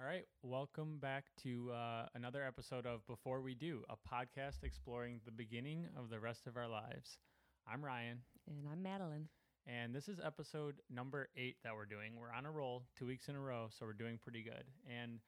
[0.00, 5.20] All right, welcome back to uh, another episode of Before We Do, a podcast exploring
[5.24, 7.18] the beginning of the rest of our lives.
[7.66, 9.28] I'm Ryan, And I'm Madeline.
[9.66, 12.12] and this is episode number eight that we're doing.
[12.16, 14.64] We're on a roll, two weeks in a row, so we're doing pretty good.
[14.88, 15.18] And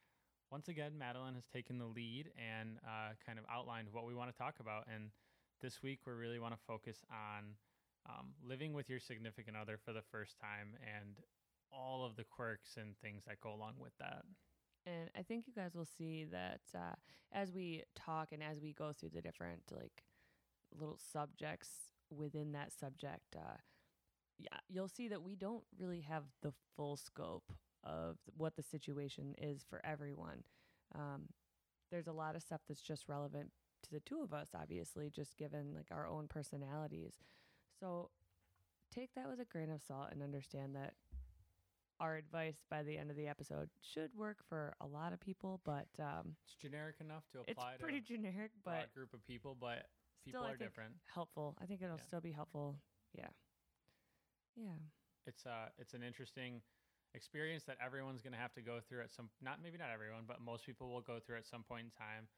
[0.52, 4.30] once again, Madeline has taken the lead and uh, kind of outlined what we want
[4.30, 4.84] to talk about.
[4.92, 5.10] And
[5.60, 7.56] this week, we really want to focus on
[8.08, 11.16] um, living with your significant other for the first time and
[11.72, 14.22] all of the quirks and things that go along with that.
[14.86, 16.94] And I think you guys will see that uh,
[17.32, 20.04] as we talk and as we go through the different like
[20.72, 21.68] little subjects
[22.10, 23.58] within that subject, uh,
[24.38, 27.52] yeah, you'll see that we don't really have the full scope
[27.84, 30.44] of what the situation is for everyone.
[30.94, 31.28] Um,
[31.90, 33.50] there's a lot of stuff that's just relevant
[33.82, 37.12] to the two of us, obviously, just given like our own personalities.
[37.78, 38.10] So
[38.94, 40.94] take that with a grain of salt and understand that
[42.00, 45.60] our advice by the end of the episode should work for a lot of people,
[45.64, 49.24] but um, It's generic enough to it's apply pretty to generic, broad but group of
[49.26, 49.86] people, but
[50.24, 50.94] people still, I are different.
[51.14, 51.56] helpful.
[51.60, 52.04] I think it'll Yeah.
[52.06, 52.76] still be helpful.
[53.12, 53.28] Yeah.
[54.56, 54.76] Yeah.
[55.26, 56.62] It's uh it's an interesting
[57.14, 60.24] experience that everyone's going to have to go through at some not maybe not everyone,
[60.26, 62.28] but most people will go through at some point in time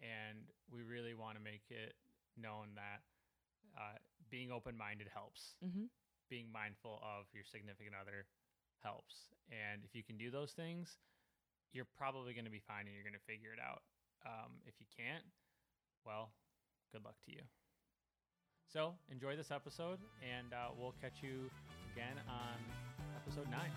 [0.00, 0.38] and
[0.70, 1.94] we really want to make it
[2.36, 3.02] known that
[3.76, 3.98] uh,
[4.30, 5.56] being open-minded helps.
[5.64, 5.86] Mm-hmm.
[6.30, 8.26] Being mindful of your significant other
[8.84, 9.32] helps.
[9.48, 10.98] And if you can do those things,
[11.72, 13.82] you're probably going to be fine and you're going to figure it out.
[14.24, 15.24] Um, if you can't,
[16.06, 16.30] well,
[16.92, 17.42] good luck to you.
[18.72, 21.50] So enjoy this episode, and uh, we'll catch you
[21.94, 22.58] again on
[23.24, 23.70] episode nine.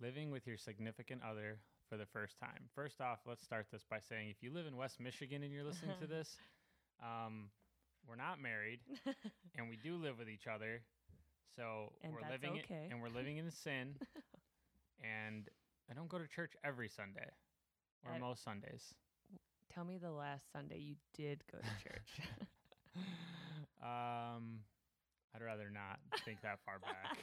[0.00, 2.68] Living with your significant other for the first time.
[2.74, 5.64] First off, let's start this by saying if you live in West Michigan and you're
[5.64, 6.36] listening to this,
[7.02, 7.50] um,
[8.08, 8.80] we're not married
[9.58, 10.80] and we do live with each other.
[11.56, 12.88] So And we're living it- okay.
[12.90, 13.96] and we're living in sin.
[15.04, 15.48] and
[15.90, 17.28] I don't go to church every Sunday
[18.06, 18.94] or I- most Sundays.
[19.74, 22.26] Tell me the last Sunday you did go to church.
[23.82, 24.60] um,
[25.34, 27.18] I'd rather not think that far back.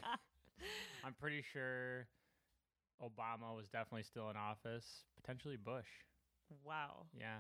[1.03, 2.07] I'm pretty sure
[3.02, 5.88] Obama was definitely still in office, potentially Bush.
[6.63, 7.06] wow.
[7.18, 7.40] Yeah,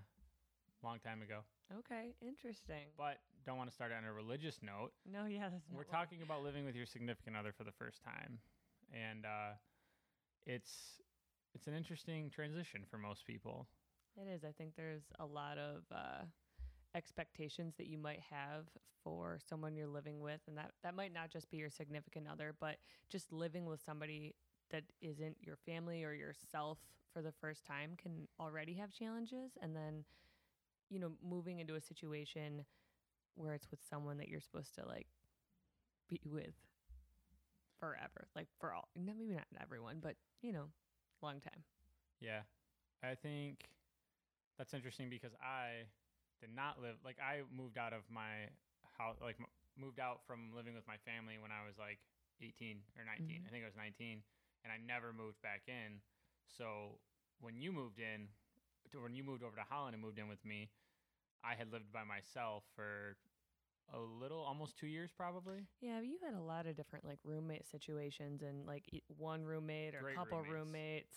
[0.83, 1.39] long time ago.
[1.79, 2.15] Okay.
[2.21, 2.87] Interesting.
[2.97, 4.91] But don't want to start on a religious note.
[5.11, 8.39] No, yeah, that's We're talking about living with your significant other for the first time,
[8.93, 9.55] and uh,
[10.45, 11.01] it's
[11.53, 13.67] it's an interesting transition for most people.
[14.15, 14.43] It is.
[14.43, 16.23] I think there's a lot of uh,
[16.95, 18.65] expectations that you might have
[19.03, 22.53] for someone you're living with, and that that might not just be your significant other,
[22.59, 22.77] but
[23.09, 24.35] just living with somebody
[24.71, 26.77] that isn't your family or yourself
[27.13, 30.03] for the first time can already have challenges, and then
[30.89, 32.65] you know moving into a situation
[33.35, 35.07] where it's with someone that you're supposed to like
[36.09, 36.53] be with
[37.79, 40.65] forever, like for all, no, maybe not everyone, but you know,
[41.21, 41.63] long time.
[42.19, 42.41] Yeah,
[43.03, 43.69] I think
[44.57, 45.87] that's interesting because I
[46.41, 48.49] did not live like I moved out of my
[48.97, 49.37] house, like
[49.77, 51.99] moved out from living with my family when I was like
[52.41, 53.41] 18 or 19.
[53.45, 53.49] I Mhm.
[53.49, 54.21] think I was 19,
[54.67, 56.01] and I never moved back in.
[56.57, 56.99] So
[57.39, 58.27] when you moved in,
[58.91, 60.69] to when you moved over to Holland and moved in with me,
[61.43, 63.15] I had lived by myself for
[63.93, 65.67] a little, almost two years probably.
[65.81, 68.83] Yeah, you had a lot of different like roommate situations and like
[69.17, 71.15] one roommate or Great couple roommates.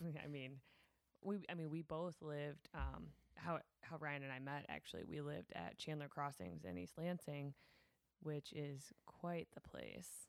[0.00, 0.18] roommates.
[0.24, 0.56] I mean,
[1.22, 5.04] we I mean we both lived um how how Ryan and I met actually.
[5.08, 7.54] We lived at Chandler Crossings in East Lansing,
[8.22, 10.28] which is quite the place.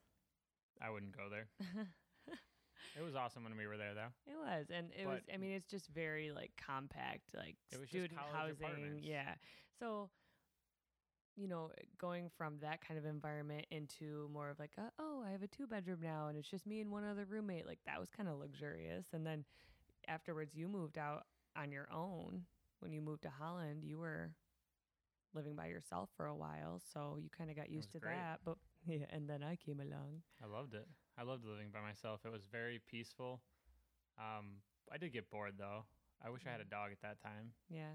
[0.81, 1.47] I wouldn't go there.
[2.95, 4.31] It was awesome when we were there though.
[4.31, 5.21] It was, and it was.
[5.33, 7.55] I mean, it's just very like compact, like
[7.87, 8.55] student housing.
[8.63, 9.05] apartments.
[9.05, 9.33] Yeah.
[9.79, 10.09] So,
[11.35, 15.31] you know, going from that kind of environment into more of like, a, oh, I
[15.31, 17.65] have a two bedroom now, and it's just me and one other roommate.
[17.67, 19.05] Like that was kind of luxurious.
[19.13, 19.45] And then
[20.07, 21.25] afterwards, you moved out
[21.55, 22.43] on your own.
[22.79, 24.31] When you moved to Holland, you were
[25.33, 28.15] living by yourself for a while, so you kind of got used to great.
[28.15, 28.39] that.
[28.45, 28.57] But
[28.87, 30.21] yeah, and then I came along.
[30.43, 30.87] I loved it.
[31.17, 32.21] I loved living by myself.
[32.25, 33.41] It was very peaceful.
[34.17, 34.61] Um,
[34.91, 35.85] I did get bored though.
[36.23, 37.51] I wish I had a dog at that time.
[37.69, 37.93] Yeah.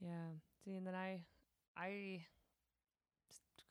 [0.00, 0.38] Yeah.
[0.64, 1.24] See, and then I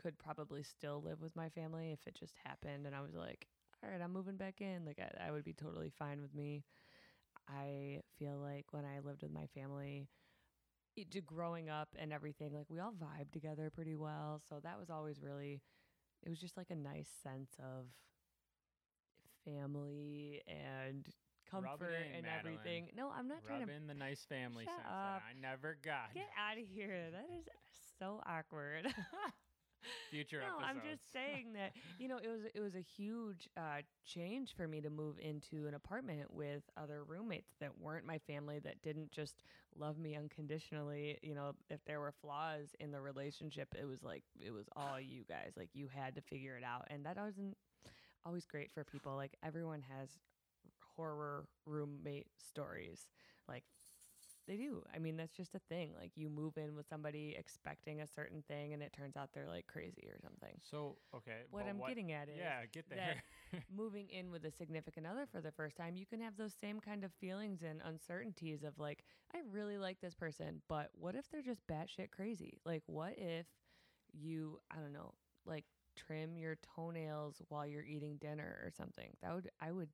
[0.02, 3.48] could probably still live with my family if it just happened and I was like,
[3.84, 4.86] all right, I'm moving back in.
[4.86, 6.64] Like, I, I would be totally fine with me.
[7.50, 10.10] I feel like when I lived with my family,
[10.96, 14.42] it, just growing up and everything, like we all vibe together pretty well.
[14.50, 15.62] So that was always really,
[16.24, 17.88] it was just like a nice sense of
[19.46, 21.08] family and
[21.50, 22.58] comfort in, and Madeline.
[22.58, 22.88] everything.
[22.96, 25.22] No, I'm not trying to in the nice family Shut sense up.
[25.22, 26.14] that I never got.
[26.14, 27.10] get out of here.
[27.12, 27.46] That is
[28.00, 28.88] so awkward.
[30.10, 30.66] Future no, episodes.
[30.66, 34.68] I'm just saying that you know it was it was a huge uh, change for
[34.68, 39.12] me to move into an apartment with other roommates that weren't my family that didn't
[39.12, 39.44] just
[39.78, 41.18] love me unconditionally.
[41.22, 45.00] You know, if there were flaws in the relationship, it was like it was all
[45.00, 45.52] you guys.
[45.58, 47.58] Like you had to figure it out, and that wasn't
[48.26, 49.16] always great for people.
[49.16, 50.10] Like everyone has
[50.96, 53.08] horror roommate stories.
[53.48, 53.64] Like
[54.48, 54.84] they do.
[54.94, 55.92] I mean, that's just a thing.
[56.00, 59.48] Like you move in with somebody expecting a certain thing, and it turns out they're
[59.48, 60.56] like crazy or something.
[60.62, 63.24] So okay, What I'm getting at is yeah, get that there.
[63.76, 66.80] moving in with a significant other for the first time, you can have those same
[66.80, 69.04] kind of feelings and uncertainties of like,
[69.34, 72.60] I really like this person, but what if they're just batshit crazy?
[72.66, 73.46] Like, what if
[74.12, 75.14] you, I don't know,
[75.46, 79.10] like trim your toenails while you're eating dinner or something?
[79.22, 79.90] That would, I would,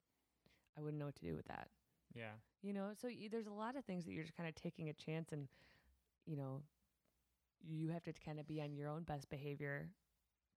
[0.77, 1.69] I wouldn't know what to do with that.
[2.13, 4.55] yeah, You know, so y- there's a lot of things that you're just kind of
[4.55, 5.47] taking a chance and,
[6.25, 6.61] you know,
[7.61, 9.89] you have to kind of be on your own best behavior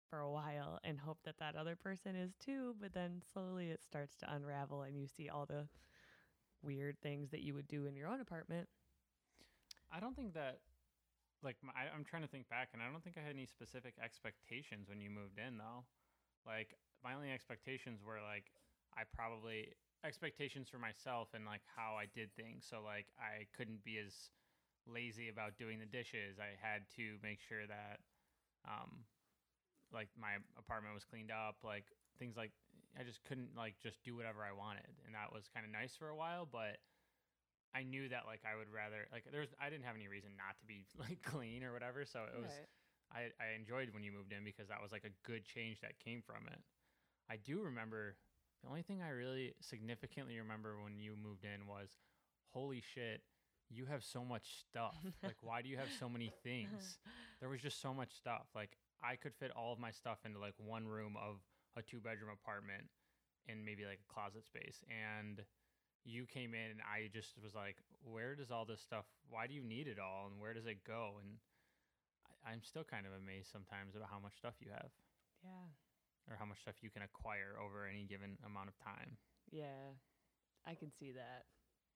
[0.09, 2.75] for a while and hope that that other person is too.
[2.81, 5.69] But then slowly it starts to unravel and you see all the
[6.63, 8.69] weird things that you would do in your own apartment.
[9.91, 10.61] I don't think that.
[11.43, 13.95] Like my, I'm trying to think back, and I don't think I had any specific
[14.03, 15.85] expectations when you moved in, though.
[16.47, 18.51] Like my only expectations were like
[18.97, 19.75] I probably
[20.05, 22.67] expectations for myself and like how I did things.
[22.69, 24.31] So like I couldn't be as
[24.87, 26.39] lazy about doing the dishes.
[26.39, 28.03] I had to make sure that
[28.67, 29.07] um
[29.93, 31.85] like my apartment was cleaned up, like
[32.19, 32.53] things like
[32.99, 34.89] I just couldn't like just do whatever I wanted.
[35.07, 36.79] And that was kind of nice for a while, but
[37.75, 40.59] I knew that like I would rather like there's I didn't have any reason not
[40.61, 42.53] to be like clean or whatever, so it was
[43.13, 45.99] I, I enjoyed when you moved in because that was like a good change that
[45.99, 46.61] came from it.
[47.31, 48.17] I do remember
[48.63, 51.91] the only thing I really significantly remember when you moved in was
[52.53, 53.23] holy shit,
[53.71, 54.97] you have so much stuff.
[55.23, 56.99] like why do you have so many things?
[57.41, 58.47] There was just so much stuff.
[58.55, 61.43] Like I could fit all of my stuff into like one room of
[61.77, 62.87] a two bedroom apartment
[63.49, 65.43] and maybe like a closet space and
[66.05, 69.07] you came in and I just was like, where does all this stuff?
[69.31, 71.19] Why do you need it all, and where does it go?
[71.23, 71.39] And
[72.27, 74.91] I, I'm still kind of amazed sometimes about how much stuff you have,
[75.45, 75.71] Yeah.
[76.29, 79.17] or how much stuff you can acquire over any given amount of time.
[79.51, 79.95] Yeah.
[80.67, 81.47] I can see that.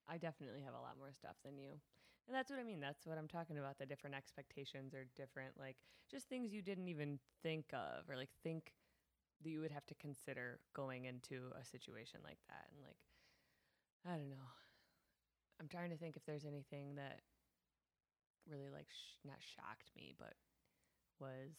[0.09, 1.79] I definitely have a lot more stuff than you.
[2.27, 2.81] And that's what I mean.
[2.81, 3.79] That's what I'm talking about.
[3.79, 5.77] The different expectations are different, like
[6.11, 8.73] just things you didn't even think of or like think
[9.43, 12.67] that you would have to consider going into a situation like that.
[12.75, 12.97] And like,
[14.05, 14.49] I don't know.
[15.61, 17.21] I'm trying to think if there's anything that
[18.49, 20.35] really like sh- not shocked me, but
[21.21, 21.53] was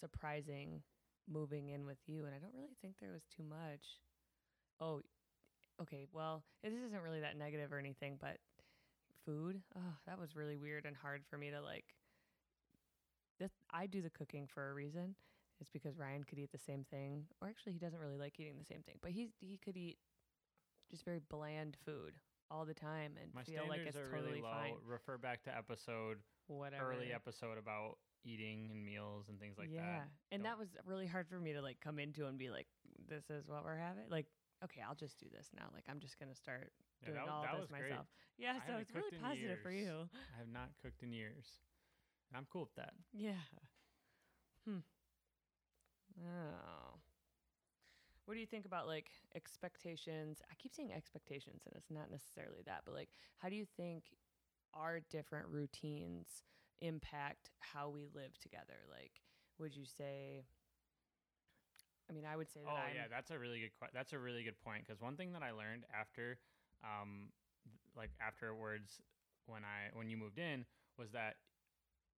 [0.00, 0.82] surprising
[1.30, 2.24] moving in with you.
[2.26, 4.00] And I don't really think there was too much.
[4.80, 5.02] Oh,
[5.82, 6.06] okay.
[6.12, 8.38] Well, this isn't really that negative or anything, but
[9.26, 9.62] food.
[9.76, 11.94] Oh, that was really weird and hard for me to like.
[13.38, 15.14] This I do the cooking for a reason.
[15.60, 18.58] It's because Ryan could eat the same thing, or actually, he doesn't really like eating
[18.58, 19.98] the same thing, but he's he could eat
[20.94, 22.14] just very bland food
[22.50, 24.50] all the time and My feel like it's are totally really low.
[24.50, 24.74] fine.
[24.86, 26.92] Refer back to episode Whatever.
[26.92, 29.74] early episode about eating and meals and things like that.
[29.74, 29.98] yeah.
[29.98, 30.08] that.
[30.30, 32.68] And Don't- that was really hard for me to like come into and be like,
[33.08, 34.04] this is what we're having.
[34.08, 34.26] Like,
[34.62, 35.66] okay, I'll just do this now.
[35.74, 36.70] Like, I'm just gonna start
[37.02, 37.90] Yeah, doing that, all that this was great.
[37.90, 38.06] myself.
[38.38, 39.86] Yeah, so haven't it's really in positive for years.
[39.88, 40.08] you.
[40.34, 41.46] I have not cooked in years,
[42.30, 42.94] and I'm cool with that.
[43.12, 43.40] Yeah.
[44.66, 44.78] Hmm.
[46.22, 46.98] Oh.
[48.26, 50.40] What do you think about like expectations?
[50.50, 54.04] I keep saying expectations, and it's not necessarily that, but like, how do you think
[54.72, 56.42] our different routines
[56.80, 58.80] impact how we live together?
[58.90, 59.20] Like,
[59.58, 60.44] would you say?
[62.08, 62.70] I mean, I would say that.
[62.70, 65.32] Oh I'm, yeah, that's a really good that's a really good point because one thing
[65.32, 66.38] that I learned after,
[66.82, 67.28] um,
[67.96, 69.00] like afterwards
[69.46, 70.64] when I when you moved in
[70.98, 71.36] was that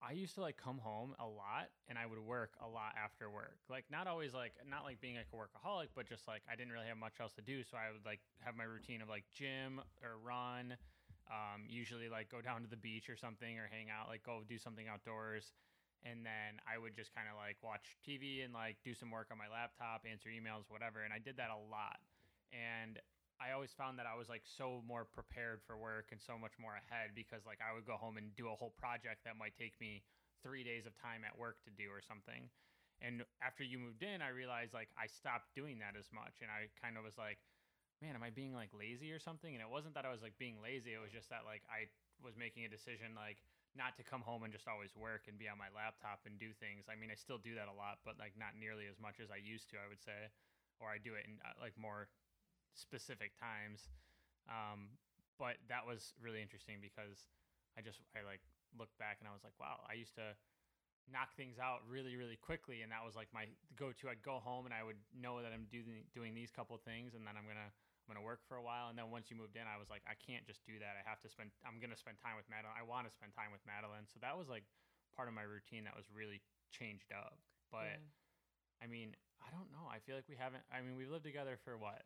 [0.01, 3.29] I used to like come home a lot and I would work a lot after
[3.29, 3.57] work.
[3.69, 6.71] Like not always like not like being like a workaholic, but just like I didn't
[6.71, 9.23] really have much else to do, so I would like have my routine of like
[9.33, 10.77] gym or run.
[11.25, 14.41] Um, usually like go down to the beach or something or hang out, like go
[14.47, 15.53] do something outdoors
[16.05, 19.33] and then I would just kind of like watch TV and like do some work
[19.33, 21.01] on my laptop, answer emails, whatever.
[21.01, 21.97] And I did that a lot.
[22.53, 23.01] And
[23.39, 26.55] I always found that I was like so more prepared for work and so much
[26.59, 29.55] more ahead because like I would go home and do a whole project that might
[29.59, 30.03] take me
[30.43, 32.47] three days of time at work to do or something.
[33.03, 36.39] And after you moved in, I realized like I stopped doing that as much.
[36.39, 37.43] And I kind of was like,
[37.99, 39.51] man, am I being like lazy or something?
[39.51, 40.95] And it wasn't that I was like being lazy.
[40.95, 41.91] It was just that like I
[42.23, 43.43] was making a decision like
[43.75, 46.55] not to come home and just always work and be on my laptop and do
[46.55, 46.87] things.
[46.87, 49.27] I mean, I still do that a lot, but like not nearly as much as
[49.27, 50.31] I used to, I would say,
[50.79, 52.07] or I do it in uh, like more
[52.75, 53.89] specific times.
[54.47, 54.99] Um,
[55.39, 57.27] but that was really interesting because
[57.75, 58.43] I just I like
[58.77, 60.35] looked back and I was like, wow, I used to
[61.05, 62.81] knock things out really really quickly.
[62.81, 63.45] And that was like my
[63.77, 64.09] go-to.
[64.09, 67.21] I'd go home and i would know that i'm doing doing these couple things and
[67.29, 68.89] then i'm gonna i'm gonna work for a while.
[68.89, 70.97] And then once you moved in i was like i can't just do that.
[70.97, 73.53] I have to spend i'm gonna spend time with madeline i want to spend time
[73.53, 74.65] with madeline so that was like
[75.13, 76.41] part of my routine that was really
[76.73, 77.37] changed up.
[77.69, 78.81] But Yeah.
[78.81, 79.13] i mean
[79.45, 79.85] i don't know.
[79.85, 82.01] I feel like we haven't i mean we've lived together for what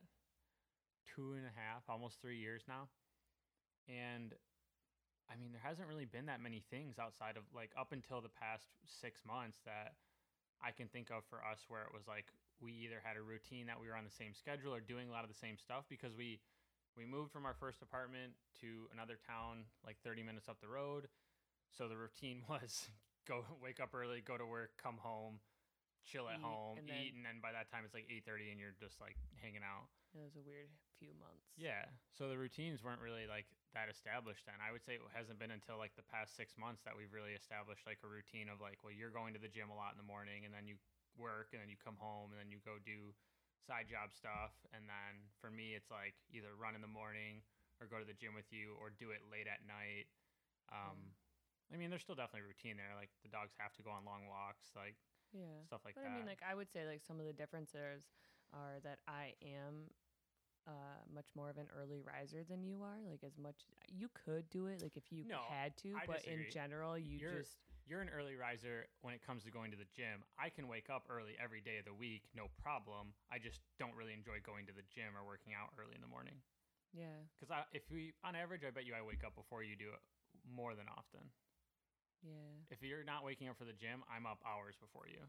[1.19, 2.87] two and a half almost three years now
[3.91, 4.33] and
[5.29, 8.33] I mean, there hasn't really been that many things outside of like up until the
[8.33, 9.93] past six months that
[10.57, 13.69] I can think of for us where it was like we either had a routine
[13.69, 15.85] that we were on the same schedule or doing a lot of the same stuff
[15.85, 16.41] because we
[16.97, 18.33] we moved from our first apartment
[18.65, 21.05] to another town like 30 minutes up the road.
[21.69, 22.89] So the routine was
[23.29, 25.37] go wake up early, go to work, come home,
[26.09, 28.49] chill at Eat, home, and then- eat, and then by that time it's like 8:30
[28.49, 29.93] and you're just like hanging out.
[30.17, 31.47] It was a weird few months.
[31.55, 31.87] Yeah.
[32.11, 34.59] So the routines weren't really like that established then.
[34.59, 37.33] I would say it hasn't been until like the past six months that we've really
[37.33, 39.99] established like a routine of like, well, you're going to the gym a lot in
[39.99, 40.75] the morning and then you
[41.17, 43.15] work and then you come home and then you go do
[43.63, 44.53] side job stuff.
[44.75, 47.41] And then for me, it's like either run in the morning
[47.79, 50.11] or go to the gym with you or do it late at night.
[50.69, 51.15] Um,
[51.71, 52.93] I mean, there's still definitely routine there.
[52.97, 54.97] Like the dogs have to go on long walks, like
[55.31, 55.61] Yeah.
[55.69, 56.09] stuff like but that.
[56.09, 58.01] I mean, like I would say, like some of the differences
[58.53, 59.93] are that I am
[60.69, 63.01] uh, much more of an early riser than you are.
[63.09, 66.21] Like as much you could do it, like if you No, had to, I but
[66.29, 67.57] in general, you You're- just
[67.89, 70.21] you're an early riser when it comes to going to the gym.
[70.37, 73.17] I can wake up early every day of the week, no problem.
[73.33, 76.07] I just don't really enjoy going to the gym or working out early in the
[76.07, 76.37] morning.
[76.93, 77.25] yeah.
[77.33, 79.89] Because I, if we, on average, I bet you I wake up before you do
[79.89, 80.01] it
[80.45, 81.31] more than often.
[82.21, 82.61] Yeah.
[82.69, 85.25] If you're not waking up for the gym, I'm up hours before you.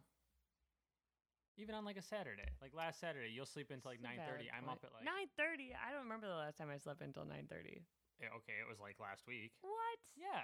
[1.60, 4.48] Even on like a Saturday, like last Saturday, you'll sleep until like nine thirty.
[4.48, 5.76] I'm up at like nine thirty.
[5.76, 7.84] I don't remember the last time I slept until nine thirty.
[8.24, 9.52] eh, okay, it was like last week.
[9.60, 9.98] What?
[10.16, 10.40] Yeah,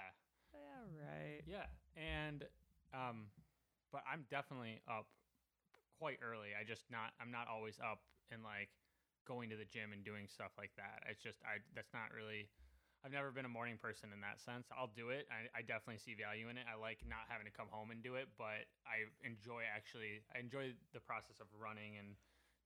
[0.53, 1.41] Yeah, right.
[1.49, 1.65] Yeah,
[1.97, 2.45] and
[2.93, 3.33] um,
[3.91, 5.09] but I'm definitely up
[5.97, 6.53] quite early.
[6.53, 8.69] I just not I'm not always up and like
[9.25, 11.01] going to the gym and doing stuff like that.
[11.09, 12.45] It's just I that's not really.
[13.05, 14.67] I've never been a morning person in that sense.
[14.73, 15.29] I'll do it.
[15.29, 16.65] I, I definitely see value in it.
[16.65, 20.25] I like not having to come home and do it, but I enjoy actually.
[20.33, 22.17] I enjoy the process of running and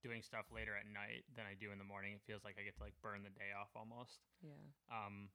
[0.02, 2.18] doing stuff later at night than I do in the morning.
[2.18, 4.24] It feels like I get to like burn the day off almost.
[4.42, 4.58] Yeah.
[4.90, 5.30] Um,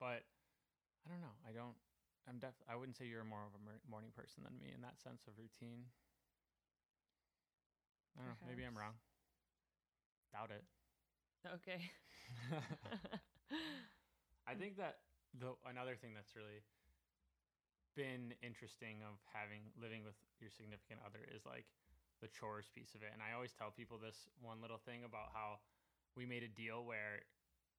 [0.00, 0.24] but
[1.04, 1.36] I don't know.
[1.44, 1.76] I don't.
[2.26, 2.56] I'm def.
[2.66, 5.36] I wouldn't say you're more of a morning person than me in that sense of
[5.36, 5.86] routine.
[8.16, 8.40] I don't know.
[8.48, 8.96] Maybe I'm wrong.
[10.32, 10.64] Doubt it.
[11.46, 11.84] Okay.
[14.46, 15.02] I think that
[15.34, 16.62] the another thing that's really
[17.96, 21.64] been interesting of having living with your significant other is like
[22.20, 23.10] the chores piece of it.
[23.12, 25.60] And I always tell people this one little thing about how
[26.16, 27.24] we made a deal where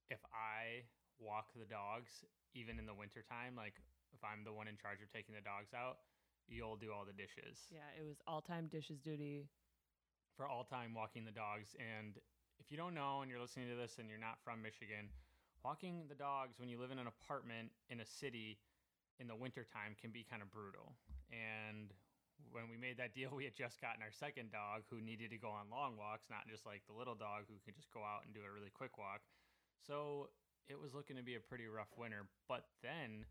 [0.10, 0.86] if I
[1.18, 3.78] walk the dogs even in the wintertime, like
[4.14, 6.02] if I'm the one in charge of taking the dogs out,
[6.48, 9.50] you'll do all the dishes yeah, it was all time dishes duty.
[10.36, 11.76] for all time walking the dogs.
[11.78, 12.18] And
[12.60, 15.10] if you don't know and you're listening to this and you're not from Michigan,
[15.64, 18.60] walking the dogs when you live in an apartment in a city
[19.20, 20.94] in the wintertime can be kind of brutal.
[21.34, 21.92] And
[22.54, 25.38] when we made that deal, we had just gotten our second dog who needed to
[25.38, 28.26] go on long walks, not just like the little dog who could just go out
[28.26, 29.22] and do a really quick walk.
[29.86, 30.30] So
[30.70, 32.28] it was looking to be a pretty rough winter.
[32.48, 33.26] But then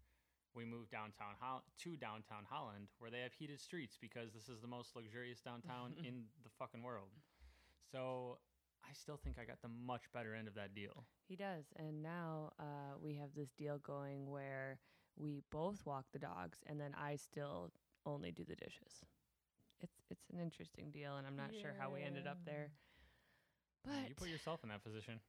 [0.54, 4.60] we moved downtown Hol- to downtown Holland where they have heated streets because this is
[4.60, 7.12] the most luxurious downtown in the fucking world.
[7.92, 8.38] So
[8.88, 11.04] I still think I got the much better end of that deal.
[11.28, 14.78] He does, and now uh, we have this deal going where
[15.16, 17.72] we both walk the dogs, and then I still
[18.04, 19.04] only do the dishes.
[19.80, 22.70] It's it's an interesting deal, and I'm not sure how we ended up there.
[23.84, 25.20] But you put yourself in that position.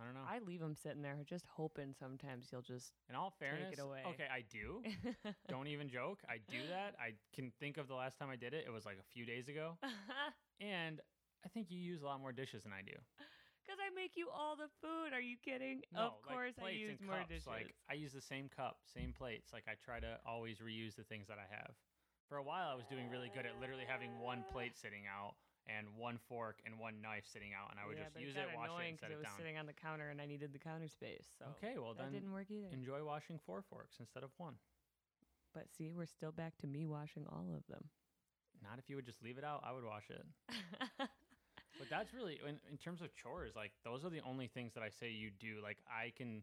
[0.00, 0.26] I don't know.
[0.26, 2.92] I leave him sitting there, just hoping sometimes he'll just.
[3.10, 4.00] in all take it away.
[4.08, 4.82] okay, I do.
[5.48, 6.20] don't even joke.
[6.28, 6.94] I do that.
[6.98, 8.64] I can think of the last time I did it.
[8.66, 9.76] It was like a few days ago.
[10.60, 11.00] And
[11.44, 12.94] I think you use a lot more dishes than I do.
[13.62, 15.14] Because I make you all the food.
[15.14, 15.82] Are you kidding?
[15.94, 17.30] No, of course, like I use more cups.
[17.30, 17.46] dishes.
[17.46, 19.52] Like I use the same cup, same plates.
[19.54, 21.70] Like I try to always reuse the things that I have.
[22.26, 25.34] For a while, I was doing really good at literally having one plate sitting out
[25.70, 28.50] and one fork and one knife sitting out, and I would yeah, just use it,
[28.50, 29.38] wash it, and set it it was down.
[29.38, 31.26] sitting on the counter, and I needed the counter space.
[31.38, 32.66] So Okay, well that then didn't work either.
[32.74, 34.58] enjoy washing four forks instead of one.
[35.54, 37.86] but see, we're still back to me washing all of them.
[38.58, 39.62] Not if you would just leave it out.
[39.62, 40.26] I would wash it.
[41.78, 43.52] But that's really in, in terms of chores.
[43.56, 45.58] Like those are the only things that I say you do.
[45.62, 46.42] Like I can,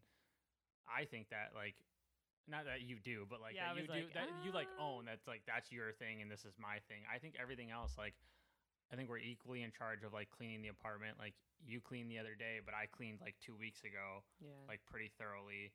[0.89, 1.75] I think that like,
[2.50, 4.83] not that you do, but like Yeah, that you do like, that you like "Ah."
[4.98, 5.05] own.
[5.05, 7.05] That's like that's your thing and this is my thing.
[7.05, 8.15] I think everything else like.
[8.91, 11.21] I think we're equally in charge of like cleaning the apartment.
[11.21, 14.50] Like you cleaned the other day, but I cleaned like two weeks ago, Yeah.
[14.67, 15.69] like pretty thoroughly.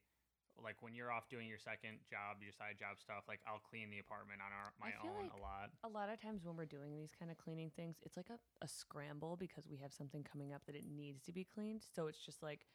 [0.62, 3.90] Like when you're off doing your second job, your side job stuff, like I'll clean
[3.90, 5.68] the apartment on our, my own like a lot.
[5.82, 8.38] a lot of times when we're doing these kind of cleaning things, it's like a,
[8.64, 11.82] a scramble because we have something coming up that it needs to be cleaned.
[11.94, 12.66] So it's just like,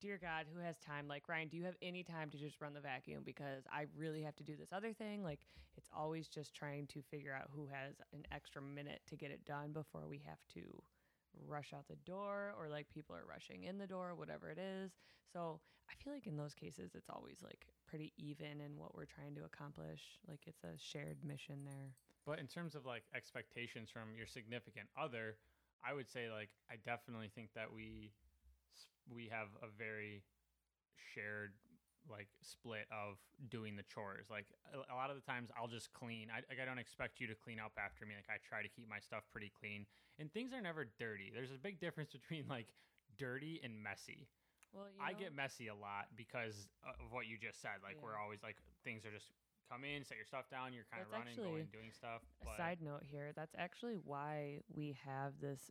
[0.00, 1.08] dear God, who has time?
[1.08, 3.22] Like, Ryan, do you have any time to just run the vacuum?
[3.24, 5.22] Because I really have to do this other thing.
[5.22, 5.40] Like,
[5.76, 9.44] it's always just trying to figure out who has an extra minute to get it
[9.44, 10.60] done before we have to
[11.48, 14.92] rush out the door or like people are rushing in the door, whatever it is.
[15.32, 15.60] So
[15.90, 19.34] I feel like in those cases, it's always like pretty even in what we're trying
[19.36, 20.18] to accomplish.
[20.28, 21.92] Like, it's a shared mission there.
[22.26, 25.36] But in terms of like expectations from your significant other,
[25.84, 28.12] I would say like I definitely think that we
[29.12, 30.24] we have a very
[31.14, 31.52] shared
[32.10, 33.16] like split of
[33.50, 34.26] doing the chores.
[34.30, 36.28] Like a, lot of the times I'll just clean.
[36.32, 38.14] I like I don't expect you to clean up after me.
[38.16, 39.86] Like I try to keep my stuff pretty clean.
[40.18, 41.32] And things are never dirty.
[41.34, 42.68] There's a big difference between like
[43.18, 44.28] dirty and messy.
[44.74, 47.78] Well, I know- get messy a lot because of what you just said.
[47.82, 49.30] Like we're always like things are just
[49.70, 52.22] come in, set your stuff down, you're kind of running, actually going, doing stuff.
[52.42, 53.32] a side note here.
[53.34, 55.70] That's actually why we have this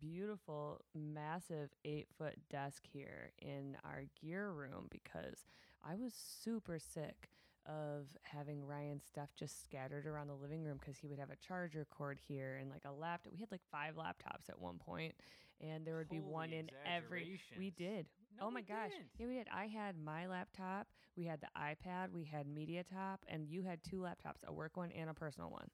[0.00, 5.46] beautiful, massive eight foot desk here in our gear room because
[5.82, 7.30] I was super sick
[7.66, 11.36] of having Ryan's stuff just scattered around the living room because he would have a
[11.36, 13.32] charger cord here and like a laptop.
[13.32, 15.14] We had like five laptops at one point,
[15.60, 17.40] and there would be one in every.
[17.58, 18.06] We did.
[18.38, 18.90] No, oh my gosh.
[18.92, 19.08] didn't.
[19.18, 19.46] Yeah, we did.
[19.52, 23.96] I had my laptop, we had the iPad, we had MediaTop, and you had two
[23.96, 25.68] laptops, a work one and a personal one.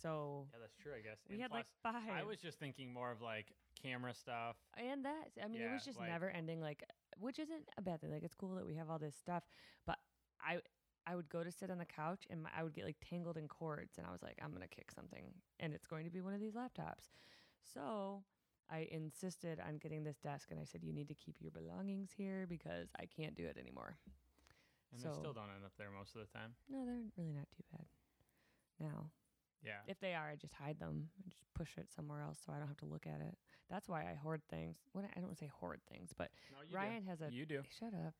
[0.00, 1.18] So Yeah, that's true, I guess.
[1.28, 2.12] we And had like plus, five.
[2.14, 4.56] I was just thinking more of like camera stuff.
[4.76, 6.84] and that I mean it was just like- never ending like
[7.18, 8.10] which isn't a bad thing.
[8.10, 9.42] Like it's cool that we have all this stuff,
[9.86, 9.98] but
[10.46, 10.60] I
[11.06, 13.36] I would go to sit on the couch and my, I would get like tangled
[13.36, 16.10] in cords and I was like I'm going to kick something and it's going to
[16.10, 17.10] be one of these laptops.
[17.74, 18.22] So
[18.70, 22.10] I insisted on getting this desk and I said you need to keep your belongings
[22.16, 23.96] here because I can't do it anymore.
[24.92, 26.54] And they still don't end up there most of the time.
[26.68, 27.86] No, they're really not too bad.
[28.78, 29.10] Now,
[29.64, 29.80] Yeah.
[29.86, 32.58] if they are, I just hide them and just push it somewhere else so I
[32.58, 33.36] don't have to look at it.
[33.68, 34.76] That's why I hoard things.
[34.92, 37.36] When I, don't say hoard things, but No, Ryan has a do.
[37.36, 37.62] You do.
[37.78, 38.14] shut up.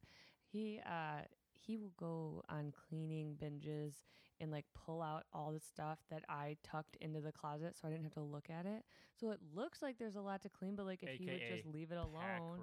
[0.53, 1.23] He uh
[1.67, 4.03] he will go on cleaning binges
[4.41, 7.91] and like pull out all the stuff that I tucked into the closet so I
[7.91, 8.85] didn't have to look at it.
[9.19, 11.67] So it looks like there's a lot to clean, but like if he would just
[11.67, 12.61] leave it alone.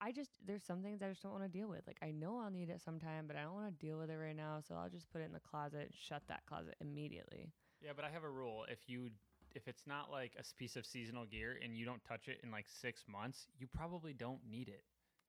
[0.00, 1.86] I just there's some things I just don't want to deal with.
[1.86, 4.16] Like I know I'll need it sometime, but I don't want to deal with it
[4.16, 7.52] right now, so I'll just put it in the closet and shut that closet immediately.
[7.80, 8.66] Yeah, but I have a rule.
[8.68, 9.10] If you
[9.52, 12.50] if it's not like a piece of seasonal gear and you don't touch it in
[12.50, 14.84] like six months, you probably don't need it.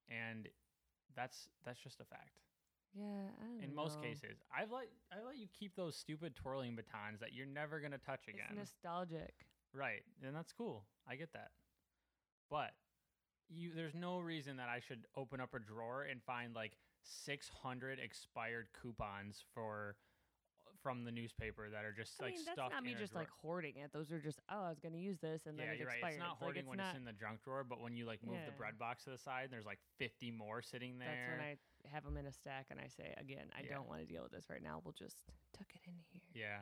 [0.09, 0.49] And
[1.15, 2.39] that's that's just a fact.
[2.97, 4.03] Yeah, In most know.
[4.07, 4.37] cases.
[4.57, 8.27] I've let I let you keep those stupid twirling batons that you're never gonna touch
[8.27, 8.45] again.
[8.51, 9.33] it's nostalgic.
[9.73, 10.85] Right, and that's cool.
[11.07, 11.49] I get that.
[12.49, 12.71] But
[13.49, 17.99] you there's no reason that I should open up a drawer and find like 600
[17.99, 19.95] expired coupons for
[20.85, 23.01] from the newspaper that are just I like mean, that's stuffed not me in a
[23.01, 23.89] just like hoarding it.
[23.89, 26.13] Those are just oh, I was gonna use this and yeah, then it you're right.
[26.13, 28.05] It's not like, hoarding it's when not, it's in the junk drawer, but when you
[28.05, 31.09] like move the bread box to the side, there's like 50 more sitting there.
[31.09, 31.57] That's when I
[31.89, 33.81] have them in a stack and I say again, I Yeah.
[33.81, 34.77] don't want to deal with this right now.
[34.85, 35.25] We'll just
[35.57, 36.21] tuck it in here.
[36.37, 36.61] yeah.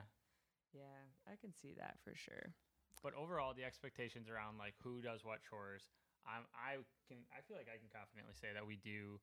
[0.71, 2.55] Yeah, I can see that for sure.
[3.03, 5.83] But overall, the expectations around like who does what chores,
[6.25, 6.79] I'm I
[7.11, 9.19] can I feel like I can confidently say that we do.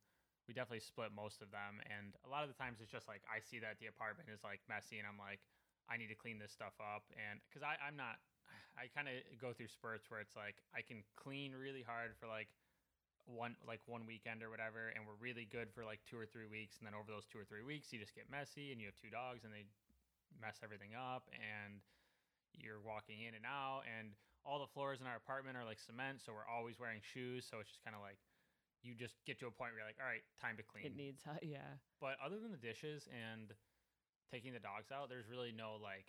[0.51, 3.23] We definitely split most of them, and a lot of the times it's just like
[3.31, 5.39] I see that the apartment is like messy, and I'm like,
[5.87, 8.19] I need to clean this stuff up, and because I'm not,
[8.75, 12.27] I kind of go through spurts where it's like I can clean really hard for
[12.27, 12.51] like
[13.31, 16.51] one like one weekend or whatever, and we're really good for like two or three
[16.51, 18.91] weeks, and then over those two or three weeks, you just get messy, and you
[18.91, 19.71] have two dogs, and they
[20.43, 21.79] mess everything up, and
[22.59, 24.11] you're walking in and out and
[24.45, 27.61] all the floors in our apartment are like cement so we're always wearing shoes so
[27.61, 28.19] it's just kind of like
[28.83, 30.87] you just get to a point where you're like all right time to clean.
[30.87, 31.81] It needs, yeah.
[32.01, 33.53] but other than the dishes and
[34.31, 36.07] taking the dogs out there's really no like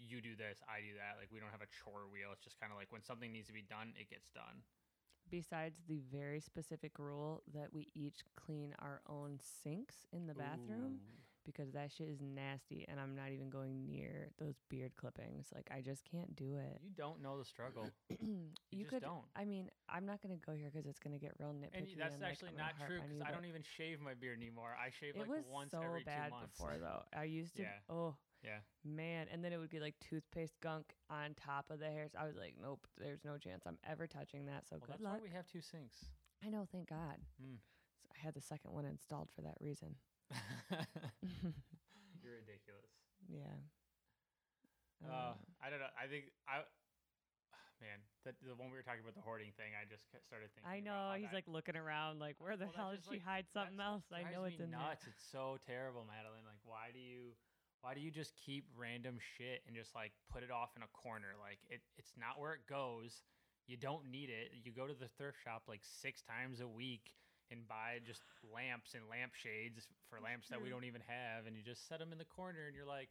[0.00, 1.20] you do this i do that.
[1.20, 2.32] Like we don't have a chore wheel.
[2.32, 4.64] It's just kind of like when something needs to be done it gets done.
[5.28, 10.98] Besides the very specific rule that we each clean our own sinks in the bathroom.
[10.98, 11.20] Ooh.
[11.44, 15.48] Because that shit is nasty and I'm not even going near those beard clippings.
[15.54, 16.80] Like I just can't do it.
[16.82, 19.24] you don't know the struggle you just could don't.
[19.36, 21.92] I mean, I'm not going to go here because it's going to get real nitpicky.
[21.92, 24.76] and that's and, like, actually not true because i don't even shave my beard anymore
[24.78, 27.02] i shave It like was once so every bad two months before though.
[27.16, 27.62] I used to.
[27.62, 27.88] Yeah.
[27.88, 31.86] Oh yeah man, and then it would get like toothpaste gunk on top of the
[31.86, 32.12] hairs.
[32.18, 34.66] I was like, nope, there's no chance I'm ever touching that.
[34.68, 35.12] So well, good that's luck.
[35.14, 35.96] why we have two sinks
[36.44, 37.18] I know, thank God.
[37.42, 37.58] Mm.
[38.00, 39.96] So I had the second one installed for that reason.
[42.22, 42.90] You're ridiculous.
[43.28, 43.46] yeah.
[45.02, 45.88] Uh, Um, I don't know.
[45.96, 46.60] I think I
[47.82, 50.68] man, the, the one we were talking about the hoarding thing, I just started thinking.
[50.68, 53.24] I know he's that- like looking around, like where the Well, hell did she like,
[53.24, 54.04] hide something else?
[54.12, 55.08] I know it's in nuts.
[55.08, 56.44] It's so terrible, Madeline.
[56.44, 57.32] Like, why do you,
[57.80, 60.90] why do you just keep random shit and just like put it off in a
[60.92, 61.32] corner?
[61.40, 63.24] Like, it, it's not where it goes.
[63.66, 64.52] You don't need it.
[64.52, 67.16] You go to the thrift shop like six times a week
[67.50, 70.74] and buy just lamps and lampshades for mm, lamps that we mm.
[70.78, 73.10] don't even have, and you just set them in the corner, and you're like,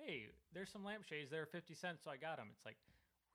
[0.00, 1.30] hey, there's some lampshades.
[1.30, 2.48] They're fifty cents, so I got them.
[2.50, 2.80] It's like,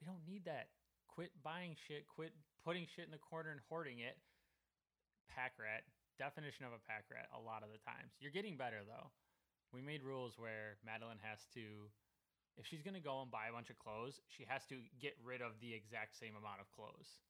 [0.01, 0.73] we don't need that.
[1.07, 2.09] Quit buying shit.
[2.09, 2.33] Quit
[2.63, 4.17] putting shit in the corner and hoarding it
[5.29, 5.85] pack rat
[6.17, 9.07] definition of a pack rat a lot of the times you're getting better though
[9.71, 11.87] we made rules where madeline has to
[12.57, 15.15] if she's going to go and buy a bunch of clothes she has to get
[15.23, 17.21] rid of the exact same amount of clothes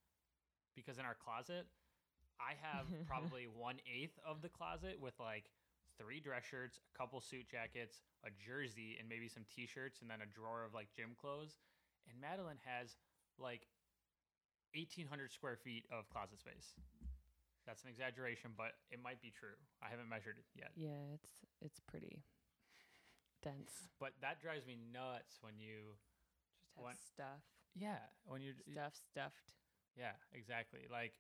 [0.74, 1.70] because in our closet
[2.40, 5.46] i have probably one eighth of the closet with like
[5.98, 10.20] three dress shirts a couple suit jackets a jersey and maybe some t-shirts and then
[10.22, 11.56] a drawer of like gym clothes
[12.10, 12.96] and madeline has
[13.38, 13.68] like
[14.76, 16.74] 1800 square feet of closet space
[17.66, 19.54] that's an exaggeration, but it might be true.
[19.78, 20.72] I haven't measured it yet.
[20.76, 21.30] Yeah, it's
[21.62, 22.24] it's pretty
[23.44, 23.90] dense.
[24.00, 25.94] But that drives me nuts when you
[26.74, 27.44] Just have stuff,
[27.76, 29.54] Yeah, when you stuff stuffed.
[29.94, 30.88] Yeah, exactly.
[30.90, 31.14] Like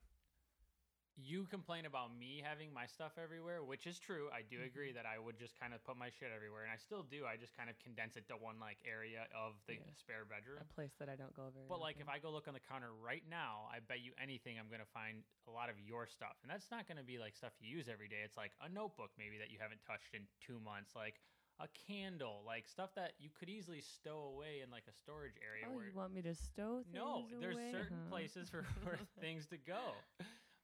[1.19, 4.31] you complain about me having my stuff everywhere, which is true.
[4.31, 5.03] I do agree mm-hmm.
[5.03, 7.27] that I would just kind of put my shit everywhere, and I still do.
[7.27, 9.91] I just kind of condense it to one like area of the Yeah.
[9.99, 10.59] spare bedroom.
[10.61, 11.67] A place that I don't go very.
[11.67, 12.07] But like, if.
[12.09, 15.23] I go look on the counter right now, I bet you anything I'm gonna find
[15.47, 18.07] a lot of your stuff, and that's not gonna be like stuff you use every
[18.07, 18.23] day.
[18.23, 21.19] It's like a notebook maybe that you haven't touched in two months, like
[21.59, 25.65] a candle, like stuff that you could easily stow away in like a storage area.
[25.67, 27.71] oh, where you want me to stow things no, there's away?
[27.71, 28.09] certain Huh.
[28.09, 29.91] places for, for things to go.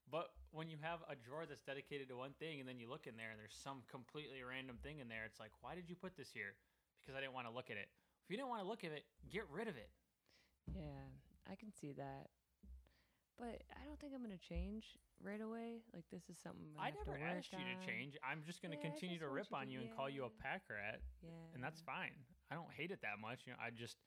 [0.09, 3.05] But when you have a drawer that's dedicated to one thing, and then you look
[3.11, 5.95] in there and there's some completely random thing in there, it's like, why did you
[5.99, 6.55] put this here?
[7.03, 7.91] Because I didn't want to look at it.
[8.23, 9.91] If you didn't want to look at it, get rid of it.
[10.73, 11.11] Yeah,
[11.45, 12.31] I can see that.
[13.37, 15.83] But I don't think I'm gonna change right away.
[15.93, 18.15] Like this is something I never to asked you to change.
[18.23, 20.09] I'm just going to Yeah, I continue to rip you on to- you and call
[20.09, 20.39] you a yeah.
[20.41, 22.15] pack rat, Yeah, and that's fine.
[22.49, 23.43] I don't hate it that much.
[23.45, 23.97] You know, I just,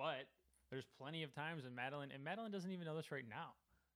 [0.00, 0.24] but
[0.70, 3.52] there's plenty of times when Madeline and Madeline doesn't even know this right now.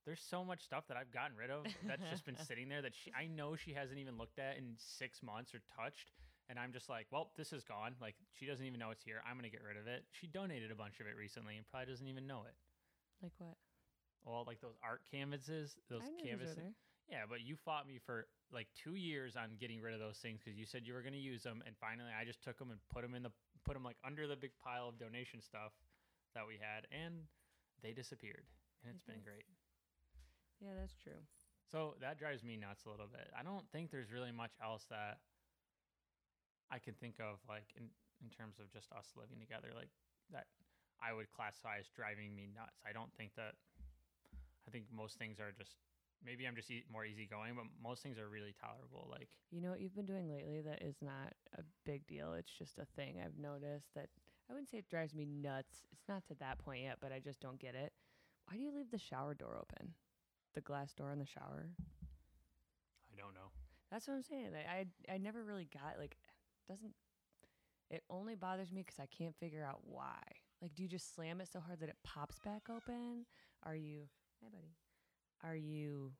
[0.06, 2.94] There's so much stuff that I've gotten rid of that's just been sitting there that
[2.94, 6.12] she, I know she hasn't even looked at in six months or touched.
[6.50, 7.96] And I'm just like, well, this is gone.
[8.00, 9.22] Like she doesn't even know it's here.
[9.24, 10.04] I'm gonna get rid of it.
[10.12, 12.54] She donated a bunch of it recently and probably doesn't even know it.
[13.22, 13.56] Like what?
[14.24, 16.56] Well, like those art canvases, those canvases.
[16.56, 16.74] those were there.
[17.08, 20.40] Yeah, but you fought me for like two years on getting rid of those things
[20.44, 22.70] because you said you were going to use them, and finally I just took them
[22.70, 23.32] and put them in the
[23.64, 25.72] put them like under the big pile of donation stuff
[26.34, 27.24] that we had, and
[27.82, 28.44] they disappeared,
[28.84, 29.44] and it's been great.
[30.60, 31.20] Yeah, that's true.
[31.70, 33.28] So that drives me nuts a little bit.
[33.38, 35.18] I don't think there's really much else that
[36.70, 37.88] I can think of like in
[38.22, 39.90] in terms of just us living together, like
[40.32, 40.46] that
[41.02, 42.78] I would classify as driving me nuts.
[42.86, 43.54] I don't think that.
[44.66, 45.76] I think most things are just
[46.24, 49.08] maybe I'm just e- more easygoing, but most things are really tolerable.
[49.10, 52.32] Like You know what you've been doing lately that is not a big deal.
[52.32, 54.08] It's just a thing I've noticed that
[54.48, 55.84] I wouldn't say it drives me nuts.
[55.92, 57.92] It's not to that point yet, but I just don't get it.
[58.46, 59.92] Why do you leave the shower door open?
[60.54, 61.66] The glass door in the shower?
[63.12, 63.50] I don't know.
[63.90, 64.50] That's what I'm saying.
[64.54, 66.16] I I, I never really got like
[66.68, 66.94] doesn't
[67.90, 70.22] it only bothers me because I can't figure out why.
[70.62, 73.26] Like do you just slam it so hard that it pops back open?
[73.64, 74.08] Are you
[74.42, 74.74] Hi buddy.
[75.42, 76.12] Are you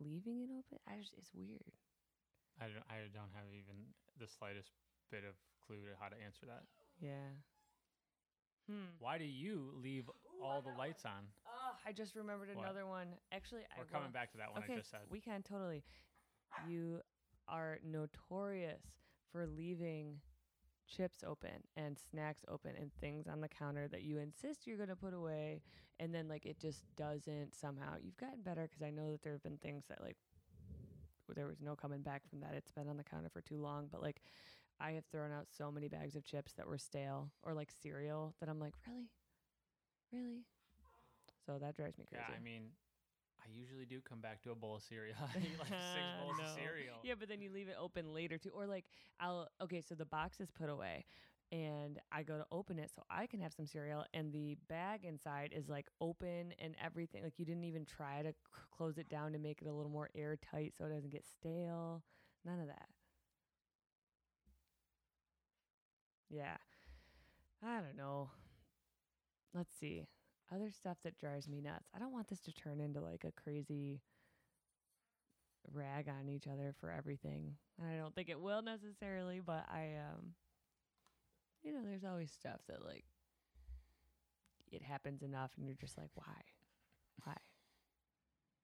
[0.00, 0.78] leaving it open?
[0.88, 1.72] I just it's weird.
[2.60, 2.86] I don't.
[2.88, 4.72] I don't have even the slightest
[5.10, 6.64] bit of clue to how to answer that.
[7.00, 7.36] Yeah.
[8.68, 8.96] Hmm.
[8.98, 10.10] Why do you leave
[10.42, 11.28] all the lights on?
[11.86, 12.64] I just remembered What?
[12.64, 13.06] another one.
[13.32, 15.00] Actually, I We're coming back to that one okay, I just said.
[15.10, 15.84] we can totally.
[16.68, 17.00] You
[17.48, 18.82] are notorious
[19.30, 20.20] for leaving
[20.88, 24.88] chips open and snacks open and things on the counter that you insist you're going
[24.88, 25.60] to put away
[25.98, 27.94] and then like it just doesn't somehow.
[28.00, 30.16] You've gotten better cuz I know that there have been things that like
[31.34, 32.54] there was no coming back from that.
[32.54, 34.22] It's been on the counter for too long, but like
[34.80, 38.34] I have thrown out so many bags of chips that were stale or like cereal
[38.40, 39.10] that I'm like, "Really?
[40.12, 40.44] Really?"
[41.46, 42.24] So that drives me crazy.
[42.28, 42.70] yeah, I mean,
[43.40, 45.16] I usually do come back to a bowl of cereal.
[45.34, 46.44] I eat like six bowls No.
[46.44, 46.96] of cereal.
[47.04, 48.50] Yeah, but then you leave it open later too.
[48.54, 48.84] Or like
[49.20, 51.04] I'll okay, so the box is put away
[51.52, 55.04] and I go to open it so I can have some cereal and the bag
[55.04, 57.22] inside is like open and everything.
[57.22, 58.34] Like you didn't even try to c-
[58.76, 62.02] close it down to make it a little more airtight so it doesn't get stale.
[62.44, 62.88] None of that.
[66.28, 66.56] Yeah.
[67.62, 68.30] I don't know.
[69.54, 70.06] Let's see.
[70.54, 71.88] Other stuff that drives me nuts.
[71.94, 74.00] I don't want this to turn into like a crazy
[75.72, 77.56] rag on each other for everything.
[77.80, 80.34] And I don't think it will necessarily, but I um
[81.62, 83.04] you know, there's always stuff that like
[84.70, 86.34] it happens enough, and you're just like, why,
[87.24, 87.34] why?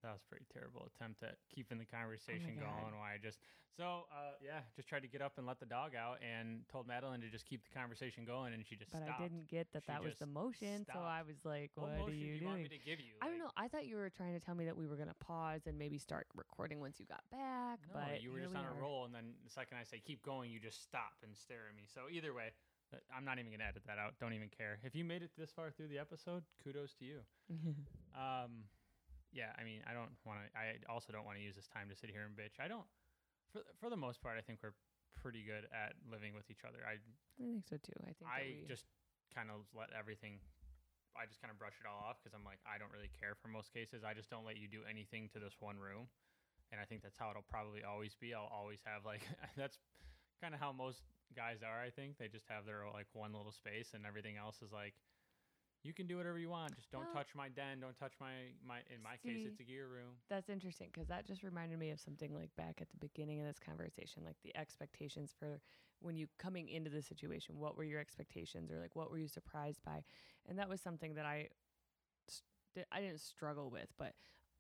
[0.03, 2.67] That was a pretty terrible attempt at keeping the conversation God.
[2.67, 2.99] going.
[2.99, 3.38] Why I just
[3.77, 6.87] so uh, yeah, just tried to get up and let the dog out, and told
[6.87, 9.21] Madeline to just keep the conversation going, and she just But stopped.
[9.21, 12.09] I didn't get that She that was the motion, so I was like, What what,
[12.11, 12.69] are you do you want doing?
[12.69, 13.17] me to give you?
[13.23, 13.51] I don't know.
[13.57, 15.97] I thought you were trying to tell me that we were gonna pause and maybe
[15.97, 17.81] start recording once you got back.
[17.88, 20.03] No, but you were just we on a roll, and then the second I say
[20.05, 21.85] keep going, you just stop and stare at me.
[21.88, 22.53] So either way,
[22.93, 24.21] uh, I'm not even gonna edit that out.
[24.21, 24.81] Don't even care.
[24.85, 27.21] If you made it this far through the episode, kudos to you.
[28.12, 28.69] Um,
[29.33, 30.47] yeah, I mean, I don't want to.
[30.53, 32.61] I also don't want to use this time to sit here and bitch.
[32.61, 32.87] I don't.
[33.51, 34.77] For for the most part, I think we're
[35.16, 36.85] pretty good at living with each other.
[36.85, 37.97] I I think so too.
[38.05, 38.85] I think I we, just
[39.33, 40.38] kind of let everything.
[41.12, 43.33] I just kind of brush it all off because I'm like I don't really care
[43.37, 44.05] for most cases.
[44.05, 46.12] I just don't let you do anything to this one room,
[46.68, 48.37] and I think that's how it'll probably always be.
[48.37, 49.25] I'll always have like
[49.61, 49.81] that's
[50.40, 51.81] kind of how most guys are.
[51.81, 54.92] I think they just have their like one little space, and everything else is like
[55.83, 56.77] you can do whatever you want.
[56.77, 57.81] Just don't touch my den.
[57.81, 58.79] Don't touch my my.
[58.95, 60.14] In my case, it's a gear room.
[60.31, 63.47] That's interesting because that just reminded me of something like back at the beginning of
[63.47, 65.61] this conversation, like the expectations for
[66.01, 67.59] when you coming into the situation.
[67.59, 70.05] What were your expectations, or like what were you surprised by?
[70.49, 71.49] And that was something that I,
[72.90, 74.14] I didn't struggle with, but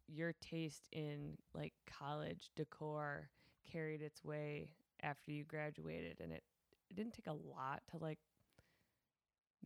[0.08, 3.28] your taste in like college decor
[3.70, 4.70] carried its way
[5.02, 6.42] after you graduated, and it,
[6.90, 8.18] it didn't take a lot to like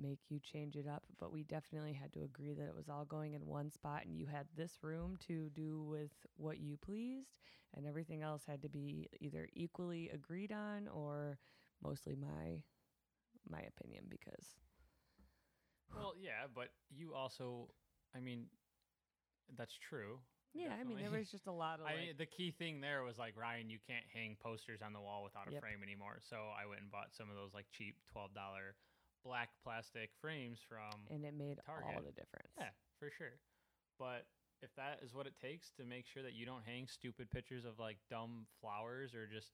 [0.01, 3.05] make you change it up, but we definitely had to agree that it was all
[3.05, 7.37] going in one spot and you had this room to do with what you pleased
[7.75, 11.39] and everything else had to be either equally agreed on or
[11.83, 12.63] mostly my
[13.49, 14.57] my opinion because
[15.95, 17.69] Well, yeah, but you also,
[18.15, 18.47] I mean,
[19.57, 20.19] that's true.
[20.55, 22.81] yeah, I mean there was just a lot of I like mean, the key thing
[22.81, 25.61] there was like Ryan, you can't hang posters on the wall without a Yep.
[25.61, 26.21] frame anymore.
[26.23, 28.77] So I went and bought some of those like cheap twelve dollar
[29.27, 32.07] black plastic frames from and it made all Target.
[32.07, 32.55] the difference.
[32.59, 32.71] yeah,
[33.03, 33.35] for sure.
[33.99, 34.27] But
[34.63, 37.65] if that is what it takes to make sure that you don't hang stupid pictures
[37.65, 39.51] of like dumb flowers or just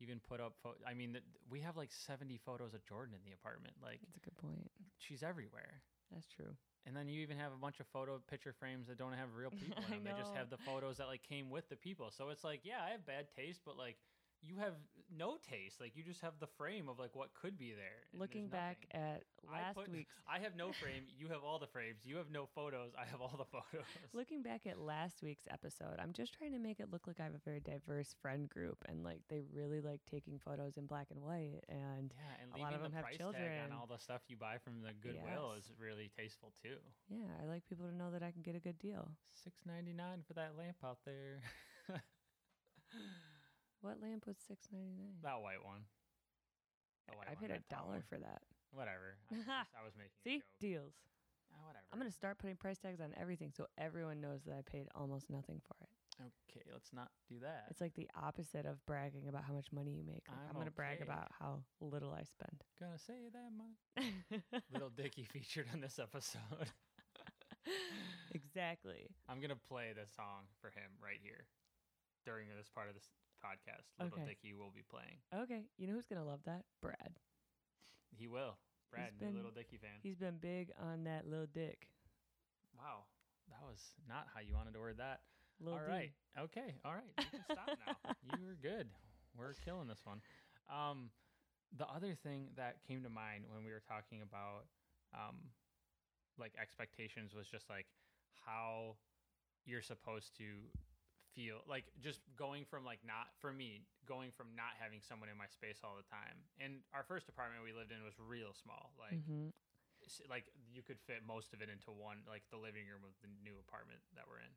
[0.00, 3.22] even put up, pho- I mean, th- we have like seventy photos of Jordan in
[3.24, 3.74] the apartment.
[3.82, 4.70] Like That's a good point.
[4.98, 5.82] she's everywhere.
[6.12, 6.54] That's true.
[6.86, 9.50] And then you even have a bunch of photo picture frames that don't have real
[9.50, 10.04] people in them.
[10.06, 12.12] They just have the photos that like came with the people.
[12.16, 13.96] So it's like, yeah, I have bad taste, but like
[14.42, 14.74] you have
[15.16, 15.80] no taste.
[15.80, 18.02] Like you just have the frame of like what could be there.
[18.12, 21.04] Looking back at I last put- week's I have no frame.
[21.16, 22.00] You have all the frames.
[22.04, 22.90] You have no photos.
[23.00, 23.86] I have all the photos.
[24.12, 27.24] Looking back at last week's episode, I'm just trying to make it look like I
[27.24, 31.06] have a very diverse friend group and like they really like taking photos in black
[31.10, 33.52] and white and yeah, and a lot of the them have price tag children.
[33.70, 35.64] on all the stuff you buy from the Goodwill Yes.
[35.66, 36.76] is really tasteful too.
[37.08, 39.08] yeah, I like people to know that I can get a good deal.
[39.44, 41.40] Six ninety nine for that lamp out there.
[43.80, 45.16] What lamp was six ninety nine?
[45.22, 45.84] that white one.
[47.14, 48.08] White I one, paid a that dollar one.
[48.08, 48.42] for that.
[48.72, 49.14] Whatever.
[49.30, 50.60] I was, just- I was making See, a joke.
[50.60, 50.94] deals.
[51.54, 51.86] Ah, whatever.
[51.92, 55.30] I'm gonna start putting price tags on everything so everyone knows that I paid almost
[55.30, 55.88] nothing for it.
[56.50, 57.66] Okay, let's not do that.
[57.70, 60.24] It's like the opposite of bragging about how much money you make.
[60.28, 61.04] Like, I'm, I'm gonna brag okay.
[61.04, 62.64] about how little I spend.
[62.80, 64.64] gonna say that much.
[64.72, 66.72] Little Dicky featured on this episode.
[68.34, 69.08] exactly.
[69.28, 71.44] I'm gonna play the song for him right here
[72.24, 73.08] during this part of this
[73.44, 73.86] podcast.
[73.98, 74.28] Little Okay.
[74.34, 75.18] Dicky will be playing.
[75.34, 76.64] Okay, you know who's gonna love that?
[76.80, 77.18] Brad.
[78.16, 78.56] He will.
[78.90, 79.98] Brad, new been- Little Dicky fan.
[80.02, 81.88] He's been big on that little dick.
[82.76, 83.04] Wow,
[83.48, 85.20] that was not how you wanted to word that.
[85.60, 85.90] Lil All D.
[85.90, 86.12] right.
[86.38, 86.74] Okay.
[86.84, 87.12] All right.
[87.18, 88.12] You can stop now.
[88.38, 88.88] You were good.
[89.36, 90.20] We're killing this one.
[90.68, 91.10] Um,
[91.76, 94.66] the other thing that came to mind when we were talking about
[95.14, 95.36] um,
[96.38, 97.86] like expectations was just like
[98.44, 98.96] how
[99.64, 100.44] you're supposed to
[101.36, 105.36] feel like just going from like not for me going from not having someone in
[105.36, 108.96] my space all the time and our first apartment we lived in was real small
[108.96, 109.52] like Mhm.
[110.32, 113.28] like you could fit most of it into one like the living room of the
[113.44, 114.54] new apartment that we're in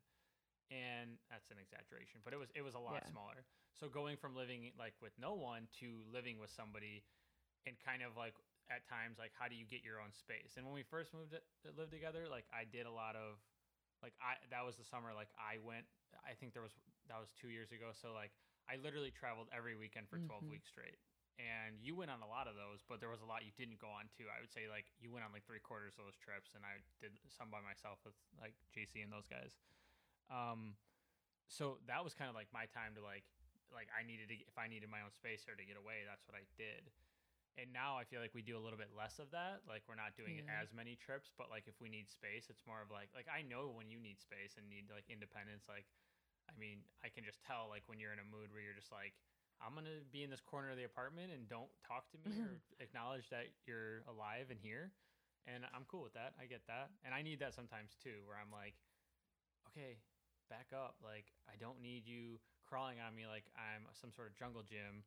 [0.72, 3.10] and that's an exaggeration but it was it was a lot Yeah.
[3.12, 3.44] smaller
[3.76, 7.04] so going from living like with no one to living with somebody
[7.68, 8.32] and kind of like
[8.72, 11.32] at times like how do you get your own space and when we first moved
[11.36, 13.36] to to live together like i did a lot of
[14.02, 15.84] like i that was the summer like i went
[16.24, 16.72] i think there was
[17.08, 17.90] that was two years ago.
[17.96, 18.30] So like
[18.70, 20.50] i literally traveled every weekend for 12 Mhm.
[20.54, 20.98] weeks straight.
[21.40, 23.80] And you went on a lot of those but there was a lot you didn't
[23.80, 24.28] go on too.
[24.30, 26.78] I would say like you went on like three quarters of those trips and i
[27.00, 29.56] did some by myself with like jc and those guys.
[30.30, 30.76] Um
[31.48, 33.24] so that was kind of like my time to like
[33.74, 36.22] like i needed to if i needed my own space or to get away that's
[36.28, 36.90] what i did
[37.58, 39.98] and now i feel like we do a little bit less of that like we're
[39.98, 40.60] not doing Yeah.
[40.62, 43.42] as many trips but like if we need space it's more of like like i
[43.42, 45.86] know when you need space and need like independence like
[46.48, 48.92] i mean i can just tell like when you're in a mood where you're just
[48.92, 49.14] like
[49.60, 52.58] i'm gonna be in this corner of the apartment and don't talk to me or
[52.60, 52.82] mm-hmm.
[52.84, 54.92] acknowledge that you're alive and here
[55.48, 56.36] And I'm cool with that.
[56.38, 56.92] I get that.
[57.02, 58.76] And I need that sometimes too, where I'm like,
[59.72, 59.98] okay,
[60.48, 60.96] back up.
[61.02, 65.02] Like, I don't need you crawling on me like I'm some sort of jungle gym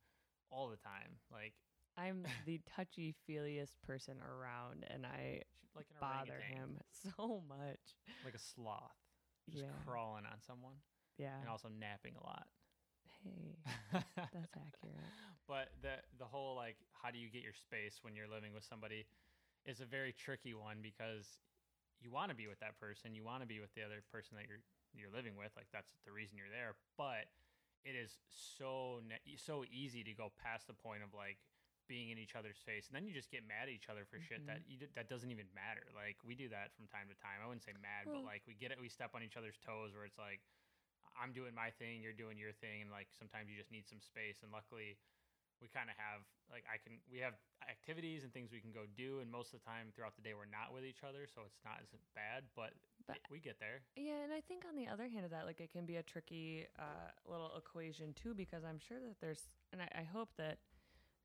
[0.52, 1.22] all the time.
[1.32, 1.54] Like,
[1.98, 5.42] I'm the touchy feeliest person around, and I
[5.76, 6.80] like an bother orangutan, him
[7.18, 7.98] so much.
[8.24, 8.98] like a sloth,
[9.50, 10.76] just yeah, crawling on someone
[11.18, 11.40] yeah.
[11.42, 12.48] and also napping a lot.
[13.24, 13.56] Hey,
[14.18, 15.08] that's accurate.
[15.48, 18.64] but the the whole like how do you get your space when you're living with
[18.64, 19.06] somebody
[19.66, 21.40] is a very tricky one because
[22.02, 24.36] you want to be with that person you want to be with the other person
[24.36, 24.60] that you're
[24.92, 27.32] you're living with like that's the reason you're there but
[27.86, 31.40] it is so ne- so easy to go past the point of like
[31.88, 34.18] being in each other's face and then you just get mad at each other for
[34.20, 35.84] shit that you that doesn't even matter.
[35.96, 37.44] Like we do that from time to time.
[37.44, 39.92] I wouldn't say mad but like we get it we step on each other's toes
[39.94, 40.40] where it's like
[41.14, 44.02] i'm doing my thing you're doing your thing and like sometimes you just need some
[44.02, 44.98] space and luckily
[45.62, 47.40] we kind of have like I can we have
[47.72, 50.36] activities and things we can go do and most of the time throughout the day
[50.36, 52.76] we're not with each other so it's not as bad but,
[53.08, 53.80] But- we get there.
[53.96, 56.04] Yeah, and I think on the other hand of that, like it can be a
[56.04, 60.60] tricky uh, little equation too, because I'm sure that there's, and I, I hope that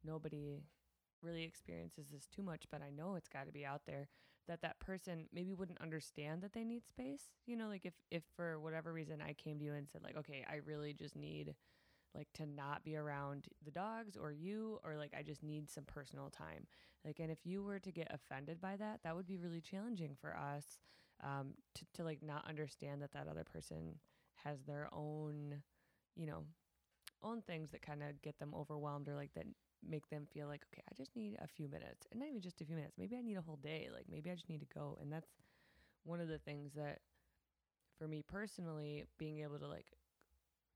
[0.04, 0.62] nobody
[1.22, 4.08] really experiences this too much, but I know it's got to be out there
[4.46, 7.24] that that person maybe wouldn't understand that they need space.
[7.46, 10.16] You know, like if if for whatever reason I came to you and said like,
[10.16, 11.54] okay, I really just need
[12.14, 15.84] like to not be around the dogs or you or like I just need some
[15.84, 16.66] personal time.
[17.04, 20.16] Like and if you were to get offended by that, that would be really challenging
[20.18, 20.78] for us
[21.22, 23.96] um, to, to like not understand that that other person
[24.44, 25.62] has their own,
[26.16, 26.44] you know,
[27.22, 29.46] own things that kind of get them overwhelmed or like that
[29.86, 32.60] make them feel like, okay, I just need a few minutes and not even just
[32.60, 32.94] a few minutes.
[32.98, 33.88] Maybe I need a whole day.
[33.92, 34.98] Like maybe I just need to go.
[35.00, 35.28] And that's
[36.04, 37.00] one of the things that
[37.98, 39.92] for me personally, being able to like,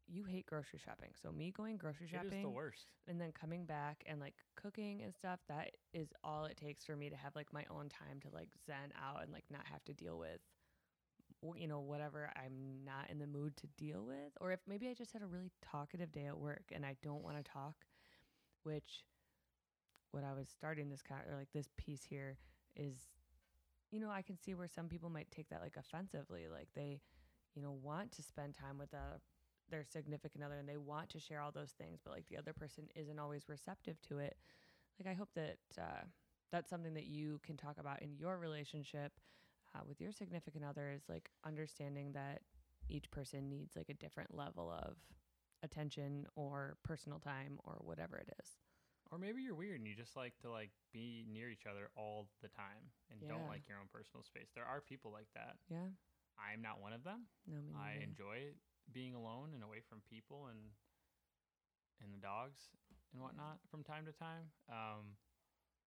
[0.08, 1.10] you hate grocery shopping.
[1.22, 4.34] So me going grocery it is shopping the worst and then coming back and like
[4.56, 7.88] cooking and stuff that is all it takes for me to have like my own
[7.88, 10.40] time to like zen out and like not have to deal with
[11.56, 14.94] you know whatever i'm not in the mood to deal with or if maybe i
[14.94, 17.74] just had a really talkative day at work and i don't want to talk
[18.64, 19.05] which
[20.11, 22.37] what i was starting this kind or like this piece here
[22.77, 22.94] is
[23.90, 27.01] you know i can see where some people might take that like offensively like they
[27.55, 29.20] you know want to spend time with a
[29.70, 32.53] their significant other and they want to share all those things but like the other
[32.53, 34.37] person isn't always receptive to it.
[35.01, 36.05] Like i hope that uh,
[36.51, 39.12] that's something that you can talk about in your relationship
[39.75, 42.42] uh, with your significant other is like understanding that
[42.88, 44.96] each person needs like a different level of
[45.62, 48.59] attention or personal time or whatever it is.
[49.11, 52.29] Or maybe you're weird and you just like to like be near each other all
[52.40, 54.48] the time and don't like your own personal space.
[54.55, 55.57] There are people like that.
[55.68, 55.92] Yeah.
[56.40, 57.29] I'm not one of them.
[57.46, 58.57] No me i enjoy
[58.92, 60.59] being alone and away from people and
[62.01, 62.72] and the dogs
[63.12, 64.48] and whatnot from time to time.
[64.68, 65.20] Um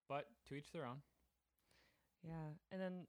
[0.08, 1.02] but to each their own.
[2.22, 3.06] Yeah, and then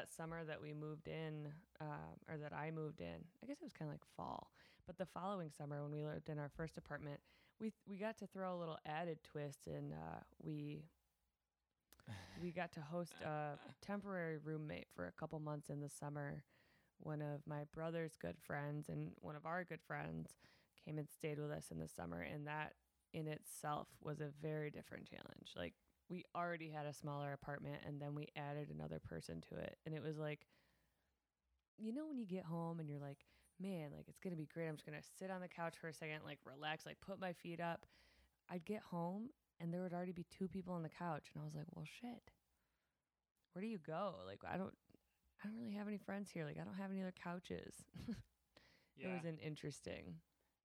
[0.00, 1.48] that summer that we moved in,
[1.80, 4.50] um, or that I moved in, I guess it was kind of like fall.
[4.86, 7.20] But the following summer, when we lived in our first apartment,
[7.60, 10.84] we we got to throw a little added twist, and uh, we
[12.42, 16.42] we got to host a temporary roommate for a couple months in the summer.
[16.98, 20.36] One of my brother's good friends and one of our good friends
[20.84, 22.72] came and stayed with us in the summer, and that
[23.12, 25.52] in itself was a very different challenge.
[25.56, 25.74] Like
[26.10, 29.78] we already had a smaller apartment and then we added another person to it.
[29.86, 30.46] And it was like
[31.78, 33.24] you know when you get home and you're like
[33.58, 34.68] man like it's going to be great.
[34.68, 37.20] I'm just going to sit on the couch for a second like relax like put
[37.20, 37.86] my feet up.
[38.50, 41.44] I'd get home and there would already be two people on the couch and i
[41.44, 42.32] was like well shit.
[43.52, 44.14] Where do you go?
[44.26, 44.74] Like i don't
[45.42, 46.44] i don't really have any friends here.
[46.44, 47.74] Like i don't have any other couches.
[48.08, 48.14] Yeah.
[49.08, 50.16] it was an interesting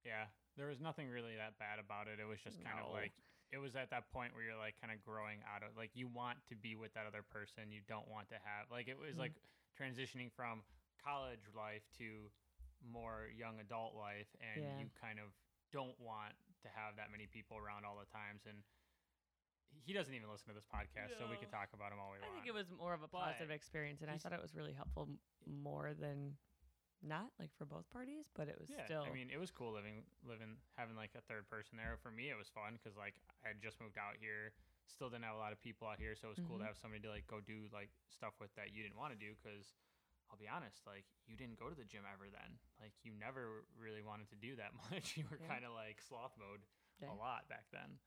[0.05, 0.29] yeah.
[0.55, 2.21] There was nothing really that bad about it.
[2.21, 3.11] It was just kind of like
[3.51, 6.07] it was at that point where you're like kind of growing out of like you
[6.07, 9.15] want to be with that other person you don't want to have like it was
[9.15, 9.29] Mm.
[9.29, 9.35] like
[9.77, 10.63] transitioning from
[11.03, 12.31] college life to
[12.83, 14.79] more young adult life and Yeah.
[14.79, 15.31] you kind of
[15.71, 18.63] don't want to have that many people around all the times and
[19.83, 22.17] he doesn't even listen to this podcast so we could talk about him all we
[22.17, 24.33] i want I think it was more of a But positive experience and i thought
[24.33, 25.09] it was really helpful
[25.45, 26.37] more than
[27.03, 29.77] not like for both parties but it was yeah, still I mean, it was cool
[29.77, 32.01] living, living, having like a third person there.
[32.01, 33.13] For me, it was fun because like
[33.45, 34.57] I had just moved out here,
[34.89, 36.69] still didn't have a lot of people out here, so it was cool to Mhm.
[36.69, 39.37] have somebody to like go do like stuff with that you didn't want to do.
[39.37, 39.77] Because
[40.33, 42.57] I'll be honest, like you didn't go to the gym ever then.
[42.81, 45.13] Like you never really wanted to do that much.
[45.13, 45.45] you were Yeah.
[45.45, 46.65] kind of like sloth mode
[46.97, 47.13] Yeah.
[47.13, 48.01] a lot back then,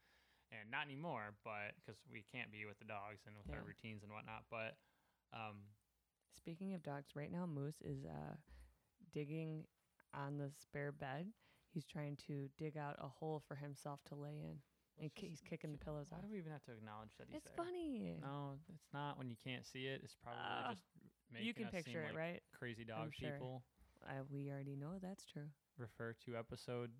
[0.51, 1.39] and not anymore.
[1.47, 4.51] But because we can't be with the dogs and with our routines and whatnot.
[4.51, 4.75] But
[5.31, 5.71] um,
[6.35, 8.35] Speaking of dogs, right now Moose is uh,
[9.13, 9.65] digging
[10.15, 11.27] on the spare bed.
[11.73, 14.57] He's trying to dig out a hole for himself to lay in.
[15.01, 16.25] And ki- he's kicking the pillows Why off.
[16.25, 17.65] do we even have to acknowledge that he's It's there?
[17.65, 18.19] funny.
[18.21, 19.17] No, it's not.
[19.19, 20.83] When you can't see it, it's probably Ah, just
[21.33, 22.43] making you can us picture seem it, like right?
[22.59, 23.31] crazy dog sure.
[23.31, 23.63] people.
[24.09, 25.47] I, we already know that's true.
[25.77, 26.91] Refer to episode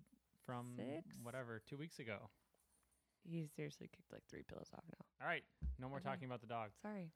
[0.45, 1.03] from Six?
[1.23, 2.29] whatever two weeks ago.
[3.23, 5.03] He seriously kicked like three pillows off now.
[5.21, 5.43] All right,
[5.77, 6.69] no more talking about the dog.
[6.81, 7.11] Sorry.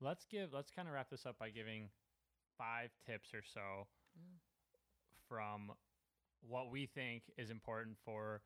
[0.00, 0.52] Let's give.
[0.52, 1.88] Let's kind of wrap this up by giving
[2.58, 3.86] five tips or so
[4.16, 4.38] Mm.
[5.28, 5.72] from
[6.46, 8.42] what we think is important for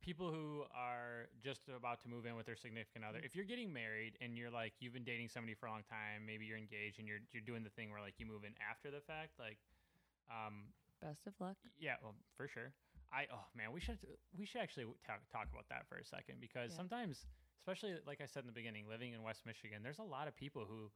[0.00, 3.20] people who are just about to move in with their significant other.
[3.20, 3.24] Mm.
[3.24, 6.26] If you're getting married and you're like you've been dating somebody for a long time,
[6.26, 8.90] maybe you're engaged and you're you're doing the thing where like you move in after
[8.90, 9.58] the fact, like
[10.30, 11.56] um Best of luck.
[11.78, 12.72] yeah, well, for sure.
[13.12, 13.98] I oh man, we should
[14.36, 16.76] we should actually talk talk about that for a second because Yeah.
[16.78, 17.26] sometimes,
[17.60, 20.34] especially like I said in the beginning, living in West Michigan, there's a lot of
[20.34, 20.90] people who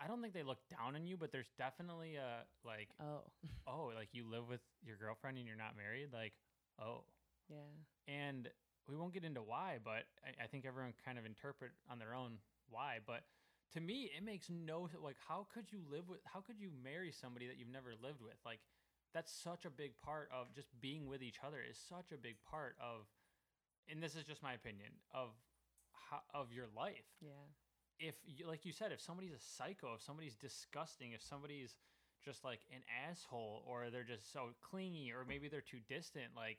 [0.00, 3.22] I don't think they look down on you, but there's definitely a like Oh,
[3.66, 6.32] oh like you live with your girlfriend and you're not married, like
[6.80, 7.04] oh,
[7.48, 7.56] yeah.
[8.08, 8.48] and
[8.88, 12.14] we won't get into why, but I, I think everyone kind of interpret on their
[12.14, 12.38] own
[12.70, 13.22] why, but.
[13.74, 15.16] To me, it makes no like.
[15.26, 16.20] How could you live with?
[16.24, 18.38] How could you marry somebody that you've never lived with?
[18.46, 18.60] Like,
[19.12, 22.36] that's such a big part of just being with each other is such a big
[22.48, 23.06] part of
[23.88, 25.30] and this is just my opinion of
[26.10, 27.48] how, of your life Yeah.
[27.98, 31.76] If you, like you said if somebody's a psycho if somebody's disgusting if somebody's
[32.24, 36.58] just like an asshole or they're just so clingy or maybe they're too distant like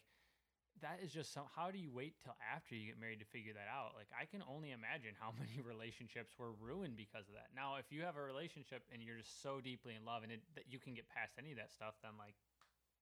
[0.81, 3.53] that is just some how do you wait till after you get married to figure
[3.53, 3.97] that out?
[3.97, 7.49] Like i can only imagine how many relationships were ruined because of that.
[7.57, 10.41] Now if you have a relationship and you're just so deeply in love and it,
[10.55, 12.38] that you can get past any of that stuff then like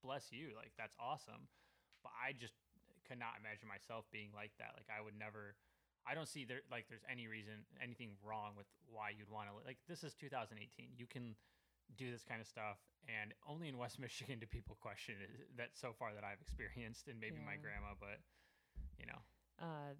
[0.03, 0.55] bless you.
[0.55, 1.51] Like that's awesome.
[2.03, 2.55] But i just
[3.07, 4.73] could not imagine myself being like that.
[4.79, 5.55] Like i would never
[6.07, 9.53] i don't see there like there's any reason anything wrong with why you'd want to
[9.65, 10.59] like this is 2018
[10.97, 11.35] you can
[11.97, 12.77] do this kind of stuff
[13.07, 17.07] and only in west michigan do people question it that so far that i've experienced
[17.07, 18.19] and maybe my grandma but
[18.99, 19.19] you know
[19.59, 19.93] Uh,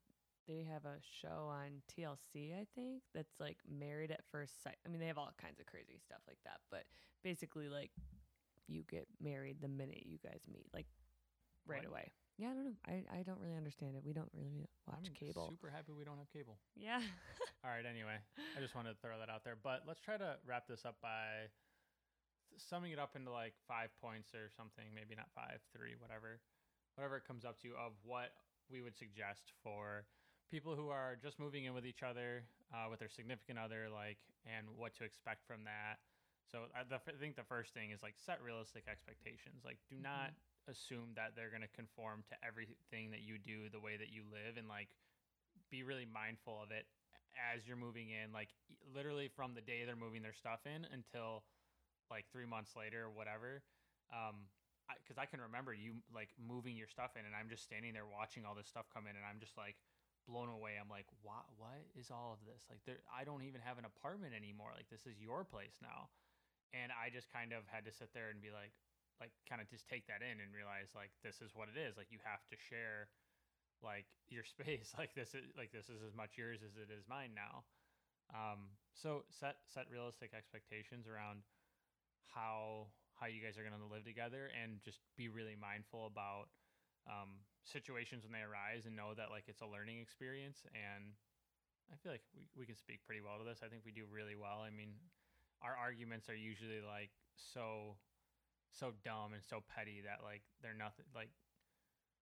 [0.48, 4.78] they have a show on TLC, I think, that's like Married at First Sight.
[4.86, 6.84] I mean, they have all kinds of crazy stuff like that, but
[7.24, 7.90] basically, like,
[8.68, 10.86] you get married the minute you guys meet, like,
[11.66, 11.90] right What?
[11.90, 12.12] away.
[12.38, 12.78] Yeah, I don't know.
[12.86, 14.04] I, I don't really understand it.
[14.04, 15.48] We don't really watch I'm cable.
[15.50, 17.02] super happy we don't have cable yeah.
[17.66, 18.18] all right anyway
[18.56, 20.98] i just wanted to throw that out there but let's try to wrap this up
[21.02, 21.50] by
[22.58, 26.40] summing it up into like five points or something maybe not five three whatever
[26.96, 28.32] whatever it comes up to of what
[28.72, 30.06] we would suggest for
[30.52, 34.22] people who are just moving in with each other uh, with their significant other like
[34.46, 36.00] and what to expect from that
[36.48, 39.98] so I, the, I think the first thing is like set realistic expectations like do
[39.98, 40.04] Mhm.
[40.08, 40.32] not
[40.68, 44.24] assume that they're going to conform to everything that you do the way that you
[44.28, 44.90] live and like
[45.72, 46.86] be really mindful of it
[47.36, 48.32] as you're moving in.
[48.34, 48.50] Like
[48.94, 51.44] literally from the day they're moving their stuff in until
[52.10, 53.66] like three months later or whatever
[54.14, 54.46] um
[55.02, 58.06] because I, can remember you like moving your stuff in and i'm just standing there
[58.06, 59.74] watching all this stuff come in and i'm just like
[60.26, 60.78] blown away.
[60.82, 62.66] I'm like what what is all of this?
[62.70, 64.74] Like there i don't even have an apartment anymore.
[64.74, 66.10] Like this is your place now.
[66.74, 68.74] And i just kind of had to sit there and be like
[69.20, 71.96] like kind of just take that in and realize like this is what it is.
[71.96, 73.08] Like you have to share
[73.84, 74.92] like your space.
[74.98, 77.64] Like this is like this is as much yours as it is mine now.
[78.34, 81.46] Um so set set realistic expectations around
[82.34, 86.52] how how you guys are going to live together and just be really mindful about
[87.08, 90.68] um situations when they arise and know that like it's a learning experience.
[90.76, 91.16] And
[91.94, 93.62] i feel like we, we can speak pretty well to this.
[93.64, 94.66] I think we do really well.
[94.66, 94.98] I mean
[95.64, 97.96] our arguments are usually like so
[98.76, 101.32] so dumb and so petty that like they're nothing like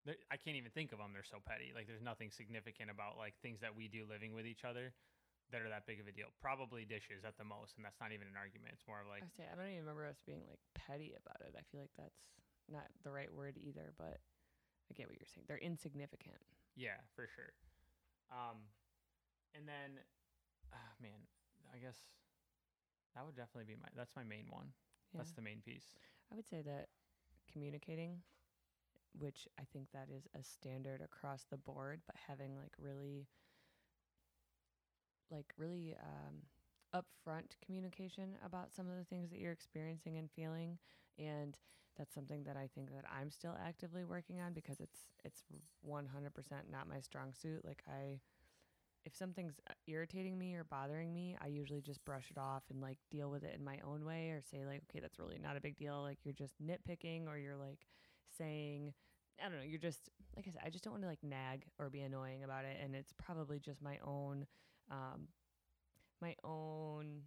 [0.04, 1.12] they're- I can't even think of them.
[1.14, 1.72] They're so petty.
[1.74, 4.92] Like there's nothing significant about like things that we do living with each other
[5.54, 6.28] that are that big of a deal.
[6.40, 8.72] Probably dishes at the most, and that's not even an argument.
[8.76, 11.40] It's more of like I say I don't even remember us being like petty about
[11.46, 11.54] it.
[11.56, 12.20] I feel like that's
[12.68, 15.46] not the right word either, but I get what you're saying.
[15.48, 16.40] They're insignificant.
[16.76, 17.52] yeah, for sure.
[18.32, 18.64] Um,
[19.54, 20.00] and then,
[20.72, 21.20] ah, man,
[21.72, 22.00] I guess
[23.14, 23.88] that would definitely be my.
[23.94, 24.72] That's my main one.
[25.12, 25.20] Yeah.
[25.20, 25.94] That's the main piece.
[26.32, 26.88] I would say that
[27.52, 28.22] communicating,
[29.18, 33.28] which I think that is a standard across the board, but having like really,
[35.30, 36.42] like really um,
[36.94, 40.78] upfront communication about some of the things that you're experiencing and feeling,
[41.18, 41.56] and
[41.96, 45.44] that's something that I think that I'm still actively working on because it's it's
[45.82, 47.64] 100% not my strong suit.
[47.64, 48.20] Like I.
[49.04, 52.80] If something's uh, irritating me or bothering me, I usually just brush it off and
[52.80, 55.56] like deal with it in my own way or say like, okay, that's really not
[55.56, 56.02] a big deal.
[56.02, 57.86] Like you're just nitpicking or you're like
[58.38, 58.92] saying,
[59.44, 61.64] I don't know, you're just like I said, I just don't want to like nag
[61.78, 62.76] or be annoying about it.
[62.82, 64.46] And it's probably just my own,
[64.90, 65.28] um,
[66.20, 67.22] my own.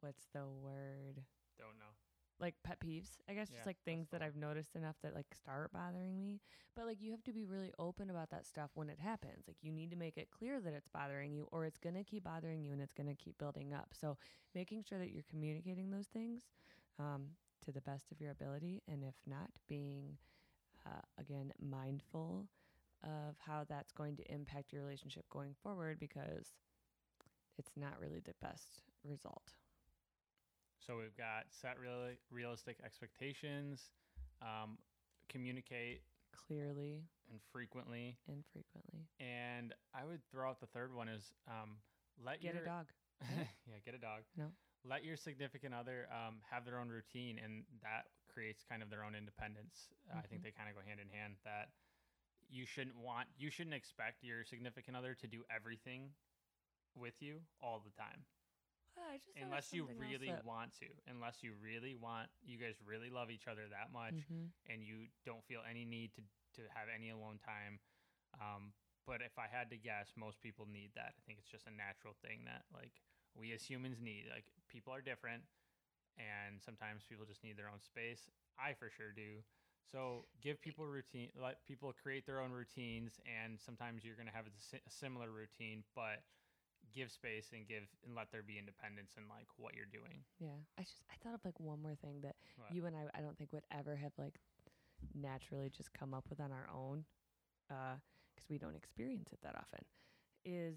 [0.00, 1.22] What's the word?
[1.58, 1.94] Don't know.
[2.40, 4.22] Like pet peeves, I guess, Yeah, just like things that.
[4.22, 6.40] I've noticed enough that like start bothering me.
[6.76, 9.44] But like you have to be really open about that stuff when it happens.
[9.46, 12.04] Like you need to make it clear that it's bothering you or it's going to
[12.04, 13.88] keep bothering you and it's going to keep building up.
[13.92, 14.16] So
[14.54, 16.44] making sure that you're communicating those things
[16.98, 17.28] um,
[17.64, 18.82] to the best of your ability.
[18.88, 20.16] And if not, being,
[20.86, 22.46] uh, again, mindful
[23.02, 26.54] of how that's going to impact your relationship going forward because
[27.58, 29.52] it's not really the best result.
[30.86, 33.90] So we've got set real, realistic expectations,
[34.42, 34.78] um,
[35.28, 36.02] communicate
[36.46, 39.06] Clearly and frequently, and frequently.
[39.20, 41.76] and I would throw out the third one is um,
[42.24, 42.86] let Get your a dog.
[43.68, 44.22] yeah get a dog.
[44.36, 44.46] No.
[44.84, 49.04] Let your significant other um, have their own routine, and that creates kind of their
[49.04, 49.90] own independence.
[50.10, 50.44] Uh, I think Mhm.
[50.44, 51.36] they kind of go hand in hand.
[51.44, 51.68] That
[52.48, 56.14] you shouldn't want, you shouldn't expect your significant other to do everything
[56.96, 58.24] with you all the time.
[59.36, 60.86] Unless you really want to.
[61.08, 64.50] Unless you really want you guys really love each other that much Mhm.
[64.66, 66.22] and you don't feel any need to
[66.54, 67.78] to have any alone time
[68.40, 68.72] um,
[69.06, 71.14] but if i had to guess most people need that.
[71.16, 73.00] I think it's just a natural thing that like
[73.34, 75.44] we as humans need like people are different
[76.18, 78.28] and sometimes people just need their own space.
[78.58, 79.42] I for sure do.
[79.90, 84.34] So give people routine let people create their own routines and sometimes you're going to
[84.34, 86.22] have a, a similar routine but
[86.94, 90.58] give space and give and let there be independence in like what you're doing Yeah.
[90.78, 92.72] I just I thought of like one more thing that What?
[92.74, 94.40] you and I I don't think would ever have like
[95.14, 97.04] naturally just come up with on our own
[97.70, 97.96] uh,
[98.34, 99.84] because we don't experience it that often
[100.44, 100.76] is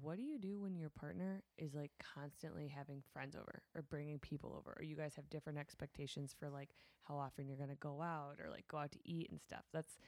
[0.00, 4.18] what do you do when your partner is like constantly having friends over or bringing
[4.18, 6.70] people over or you guys have different expectations for like
[7.02, 9.62] how often you're going to go out or like go out to eat and stuff
[9.72, 9.98] that's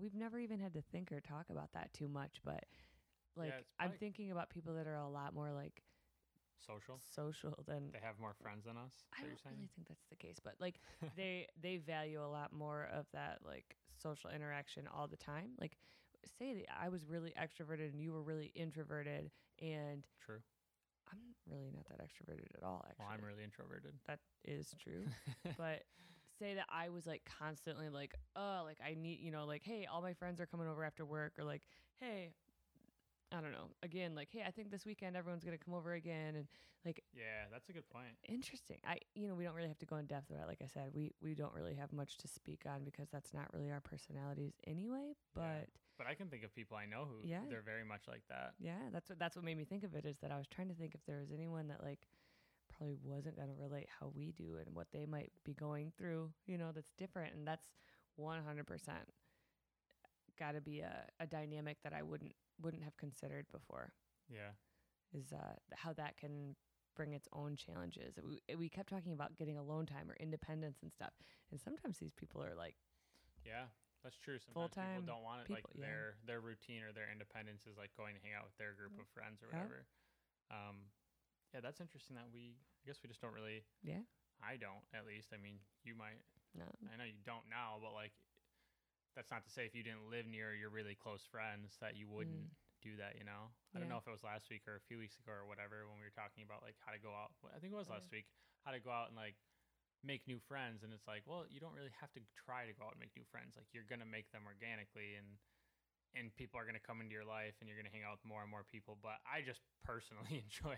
[0.00, 2.64] we've never even had to think or talk about that too much but
[3.36, 5.82] like it's i'm thinking about people that are a lot more like
[6.64, 10.16] social social than they have more friends than us I don't really think that's the
[10.16, 10.76] case, but like
[11.16, 15.50] they they value a lot more of that like social interaction all the time.
[15.60, 15.76] Like
[16.38, 19.30] say that I was really extroverted and you were really introverted
[19.60, 20.38] and true
[21.10, 21.18] I'm
[21.50, 23.04] really not that extroverted at all actually.
[23.04, 25.04] well i'm really introverted that is true.
[25.58, 25.82] but
[26.38, 29.86] say that I was like constantly like, oh, like I need, you know, like, hey,
[29.90, 31.62] all my friends are coming over after work, or like,
[32.00, 32.32] hey,
[33.32, 36.36] I don't know, again, like, hey, I think this weekend everyone's gonna come over again,
[36.36, 36.46] and
[36.84, 38.78] like, yeah that's a good point interesting.
[38.86, 40.44] I, you know, we don't really have to go in depth about.
[40.44, 40.48] it.
[40.48, 43.52] Like I said, we we don't really have much to speak on because that's not
[43.54, 45.14] really our personalities anyway.
[45.34, 45.68] But
[45.98, 47.40] but i can think of people i know who Yeah.
[47.50, 50.04] they're very much like that yeah, that's what that's what made me think of it
[50.06, 52.08] is that I was trying to think if there was anyone that like
[52.76, 56.30] probably wasn't going to relate how we do and what they might be going through,
[56.46, 57.68] you know, that's different and that's
[58.18, 58.64] 100%
[60.38, 63.92] got to be a, a dynamic that I wouldn't wouldn't have considered before
[64.28, 64.52] yeah
[65.12, 66.56] is uh how that can
[66.94, 68.18] bring its own challenges.
[68.20, 71.12] We we kept talking about getting alone time or independence and stuff.
[71.50, 72.76] And sometimes these people are like
[73.44, 73.72] yeah
[74.04, 75.86] that's true sometimes Full-time people don't want it like people, yeah.
[75.86, 78.92] their their routine or their independence is like going to hang out with their group
[78.98, 79.62] of friends or Yeah.
[79.62, 79.78] whatever
[80.50, 80.90] um
[81.54, 84.02] yeah that's interesting that we i guess we just don't really yeah,
[84.42, 86.22] i don't at least i mean you might
[86.54, 86.68] no.
[86.92, 88.12] I know you don't now, but like
[89.14, 92.08] that's not to say if you didn't live near your really close friends that you
[92.08, 92.48] wouldn't
[92.82, 93.52] do that, you know?
[93.74, 93.96] I don't Mm.
[93.96, 96.04] Know if it was last week or a few weeks ago or whatever when we
[96.04, 97.32] were talking about like how to go out.
[97.54, 98.26] I think it was last week,
[98.64, 99.36] how to go out and like
[100.02, 102.84] make new friends and it's like, well, you don't really have to try to go
[102.88, 103.54] out and make new friends.
[103.56, 105.38] Like you're going to make them organically and
[106.14, 108.20] and people are going to come into your life and you're going to hang out
[108.20, 110.76] with more and more people, but I just personally enjoy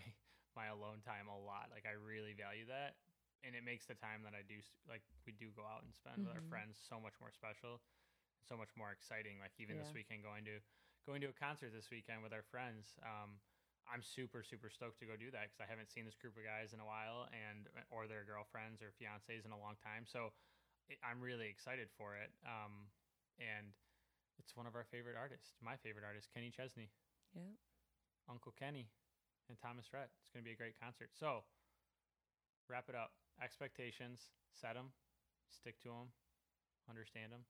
[0.55, 1.67] my alone time a lot.
[1.73, 2.95] Like I really value that
[3.43, 4.57] and it makes the time that I do
[4.87, 6.49] like we do go out and spend with our Mhm.
[6.49, 7.81] friends so much more special,
[8.45, 9.41] so much more exciting.
[9.41, 10.61] Like even this weekend going to
[11.05, 12.97] going to a concert this weekend with our friends.
[13.01, 13.41] Um,
[13.85, 16.45] I'm super super stoked to go do that because I haven't seen this group of
[16.45, 20.09] guys in a while and or their girlfriends or fiancés in a long time.
[20.09, 20.33] So
[20.89, 22.33] it, I'm really excited for it.
[22.45, 22.89] Um,
[23.37, 23.73] and
[24.39, 26.89] it's one of our favorite artists, my favorite artist, Kenny Chesney.
[27.35, 27.53] Yeah.
[28.29, 28.89] Uncle Kenny
[29.49, 30.09] and Thomas Rhett.
[30.21, 31.13] It's going to be a great concert.
[31.13, 31.45] So,
[32.69, 33.13] wrap it up.
[33.37, 34.95] Expectations, set them,
[35.51, 36.09] stick to them,
[36.89, 37.43] understand them,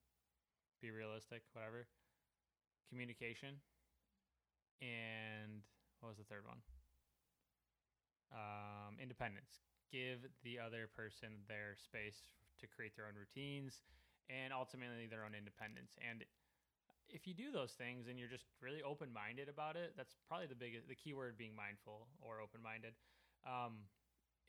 [0.82, 1.88] be realistic, whatever.
[2.90, 3.58] Communication,
[4.82, 5.66] and
[6.00, 6.62] what was the third one?
[8.30, 9.64] Um, independence.
[9.92, 12.26] Give the other person their space
[12.60, 13.82] to create their own routines
[14.30, 15.98] and ultimately their own independence.
[16.02, 16.26] And
[17.10, 20.48] if you do those things and you're just really open minded about it, that's probably
[20.50, 22.98] the biggest, the key word being mindful or open minded.
[23.46, 23.86] Um,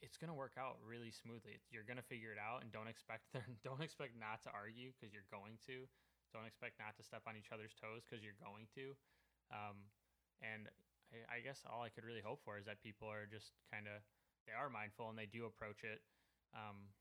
[0.01, 1.61] it's gonna work out really smoothly.
[1.71, 5.13] You're gonna figure it out, and don't expect there, don't expect not to argue because
[5.13, 5.89] you're going to.
[6.37, 8.93] Don't expect not to step on each other's toes because you're going to.
[9.49, 9.89] Um,
[10.45, 10.69] and
[11.09, 13.89] I, I guess all I could really hope for is that people are just kind
[13.89, 14.05] of
[14.45, 16.05] they are mindful and they do approach it
[16.53, 16.93] um,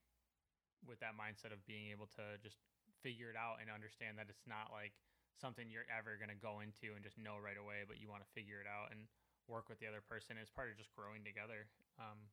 [0.87, 2.57] with that mindset of being able to just
[3.03, 4.95] figure it out and understand that it's not like
[5.37, 8.23] something you're ever going to go into and just know right away, but you want
[8.23, 9.05] to figure it out and
[9.51, 10.39] work with the other person.
[10.39, 11.69] It's part of just growing together.
[12.01, 12.31] Um,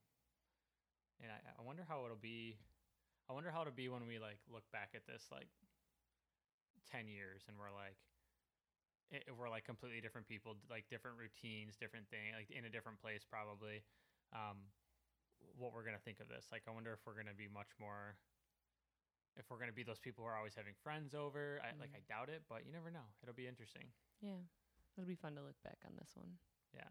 [1.21, 2.57] and I, I wonder how it'll be.
[3.29, 5.51] I wonder how it'll be when we like look back at this like
[6.91, 7.99] ten years and we're like,
[9.11, 13.01] it, we're like completely different people, like different routines, different thing, like in a different
[13.01, 13.85] place probably.
[14.33, 14.73] Um,
[15.59, 16.49] what we're gonna think of this?
[16.53, 18.17] Like, I wonder if we're gonna be much more.
[19.37, 22.01] If we're gonna be those people who are always having friends over, I, like I
[22.09, 23.05] doubt it, but you never know.
[23.23, 23.91] It'll be interesting.
[24.21, 24.41] Yeah.
[24.97, 26.37] It'll be fun to look back on this one.
[26.77, 26.89] Yeah.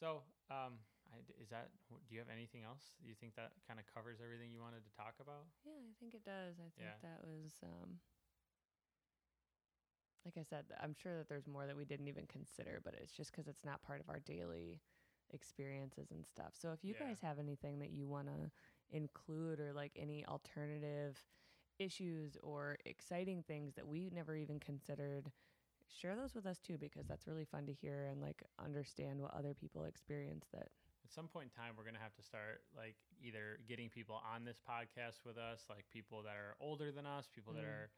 [0.00, 0.22] So,
[0.52, 0.76] um,
[1.12, 1.72] I, is that?
[1.88, 2.96] Do you have anything else?
[3.00, 5.48] Do you think that kind of covers everything you wanted to talk about?
[5.64, 6.60] Yeah, I think it does.
[6.60, 7.00] I think Yeah.
[7.04, 8.00] that was um
[10.24, 13.12] like I said, I'm sure that there's more that we didn't even consider, but it's
[13.12, 14.80] just because it's not part of our daily
[15.32, 16.52] experiences and stuff.
[16.54, 17.06] So if you Yeah.
[17.06, 18.50] guys have anything that you want to
[18.90, 21.22] include or like any alternative
[21.78, 25.32] issues or exciting things that we never even considered,
[25.88, 29.34] share those with us too because that's really fun to hear and like understand what
[29.34, 30.68] other people experience that
[31.04, 34.44] At some point in time, we're gonna have to start like either getting people on
[34.44, 37.64] this podcast with us, like people that are older than us, people that Mm.
[37.64, 37.90] are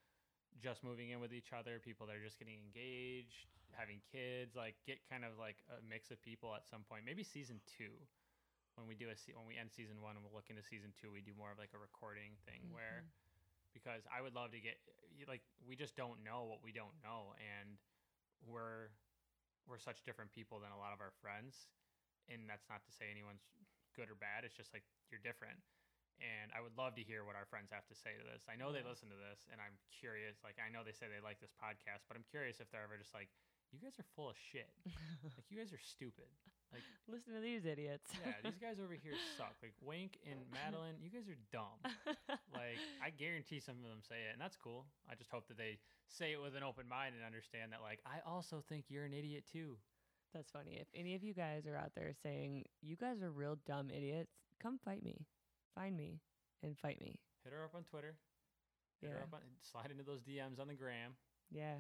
[0.63, 3.47] just moving in with each other, people that are just getting engaged,
[3.77, 7.05] having kids, like get kind of like a mix of people at some point.
[7.05, 7.93] Maybe season two,
[8.77, 10.93] when we do a se- when we end season one and we'll look into season
[10.97, 13.13] two, we do more of like a recording thing where Mhm.
[13.73, 14.81] because I would love to get
[15.29, 17.79] like we just don't know what we don't know and
[18.45, 18.91] we're
[19.67, 21.69] we're such different people than a lot of our friends
[22.29, 23.45] and that's not to say anyone's
[23.97, 25.59] good or bad it's just like you're different
[26.19, 28.45] and I would love to hear what our friends have to say to this.
[28.49, 31.23] I know they listen to this and I'm curious like I know they say they
[31.23, 33.29] like this podcast but I'm curious if they're ever just like
[33.75, 34.71] you guys are full of shit.
[35.37, 36.31] like you guys are stupid.
[36.75, 38.11] Like listen to these idiots.
[38.19, 39.55] yeah, these guys over here suck.
[39.63, 41.79] Like Wink and Madeline, you guys are dumb
[42.57, 44.87] like I guarantee some of them say it, and that's cool.
[45.11, 48.01] I just hope that they say it with an open mind and understand that like
[48.07, 49.77] I also think you're an idiot too.
[50.35, 50.79] That's funny.
[50.81, 54.33] If any of you guys are out there saying you guys are real dumb idiots,
[54.61, 55.27] come fight me.
[55.77, 56.19] Find me
[56.63, 57.21] and fight me.
[57.45, 58.17] Hit her up on Twitter.
[59.01, 59.17] Hit Yeah.
[59.19, 61.15] her up on slide into those DMs on the gram.
[61.51, 61.77] Yeah.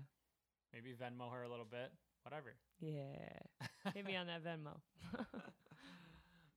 [0.72, 1.90] Maybe Venmo her a little bit.
[2.22, 2.55] Whatever.
[2.80, 3.40] Yeah.
[3.94, 4.78] Hit me on that Venmo.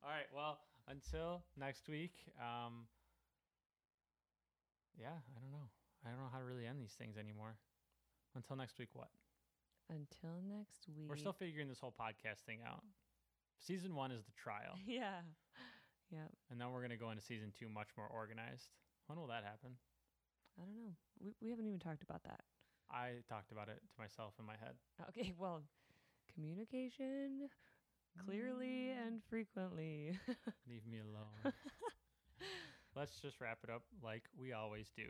[0.03, 0.27] All right.
[0.35, 2.13] Well, until next week.
[2.39, 2.87] Um.
[4.99, 5.69] Yeah, I don't know.
[6.05, 7.55] I don't know how to really end these things anymore.
[8.35, 9.07] Until next week, what?
[9.89, 11.07] Until next week.
[11.09, 12.83] We're still figuring this whole podcast thing out.
[13.59, 14.75] Season one is the trial.
[14.85, 15.21] yeah.
[16.11, 16.27] Yeah.
[16.49, 18.69] And then we're going to go into season two much more organized.
[19.07, 19.77] When will that happen?
[20.59, 20.93] I don't know.
[21.19, 22.41] We, we haven't even talked about that.
[22.91, 24.75] I talked about it to myself in my head.
[25.09, 25.33] Okay.
[25.39, 25.61] Well,
[26.33, 27.49] communication
[28.25, 29.07] clearly Mm.
[29.07, 30.17] and frequently.
[30.69, 31.53] Leave me alone.
[32.95, 35.05] Let's just wrap it up like we always do.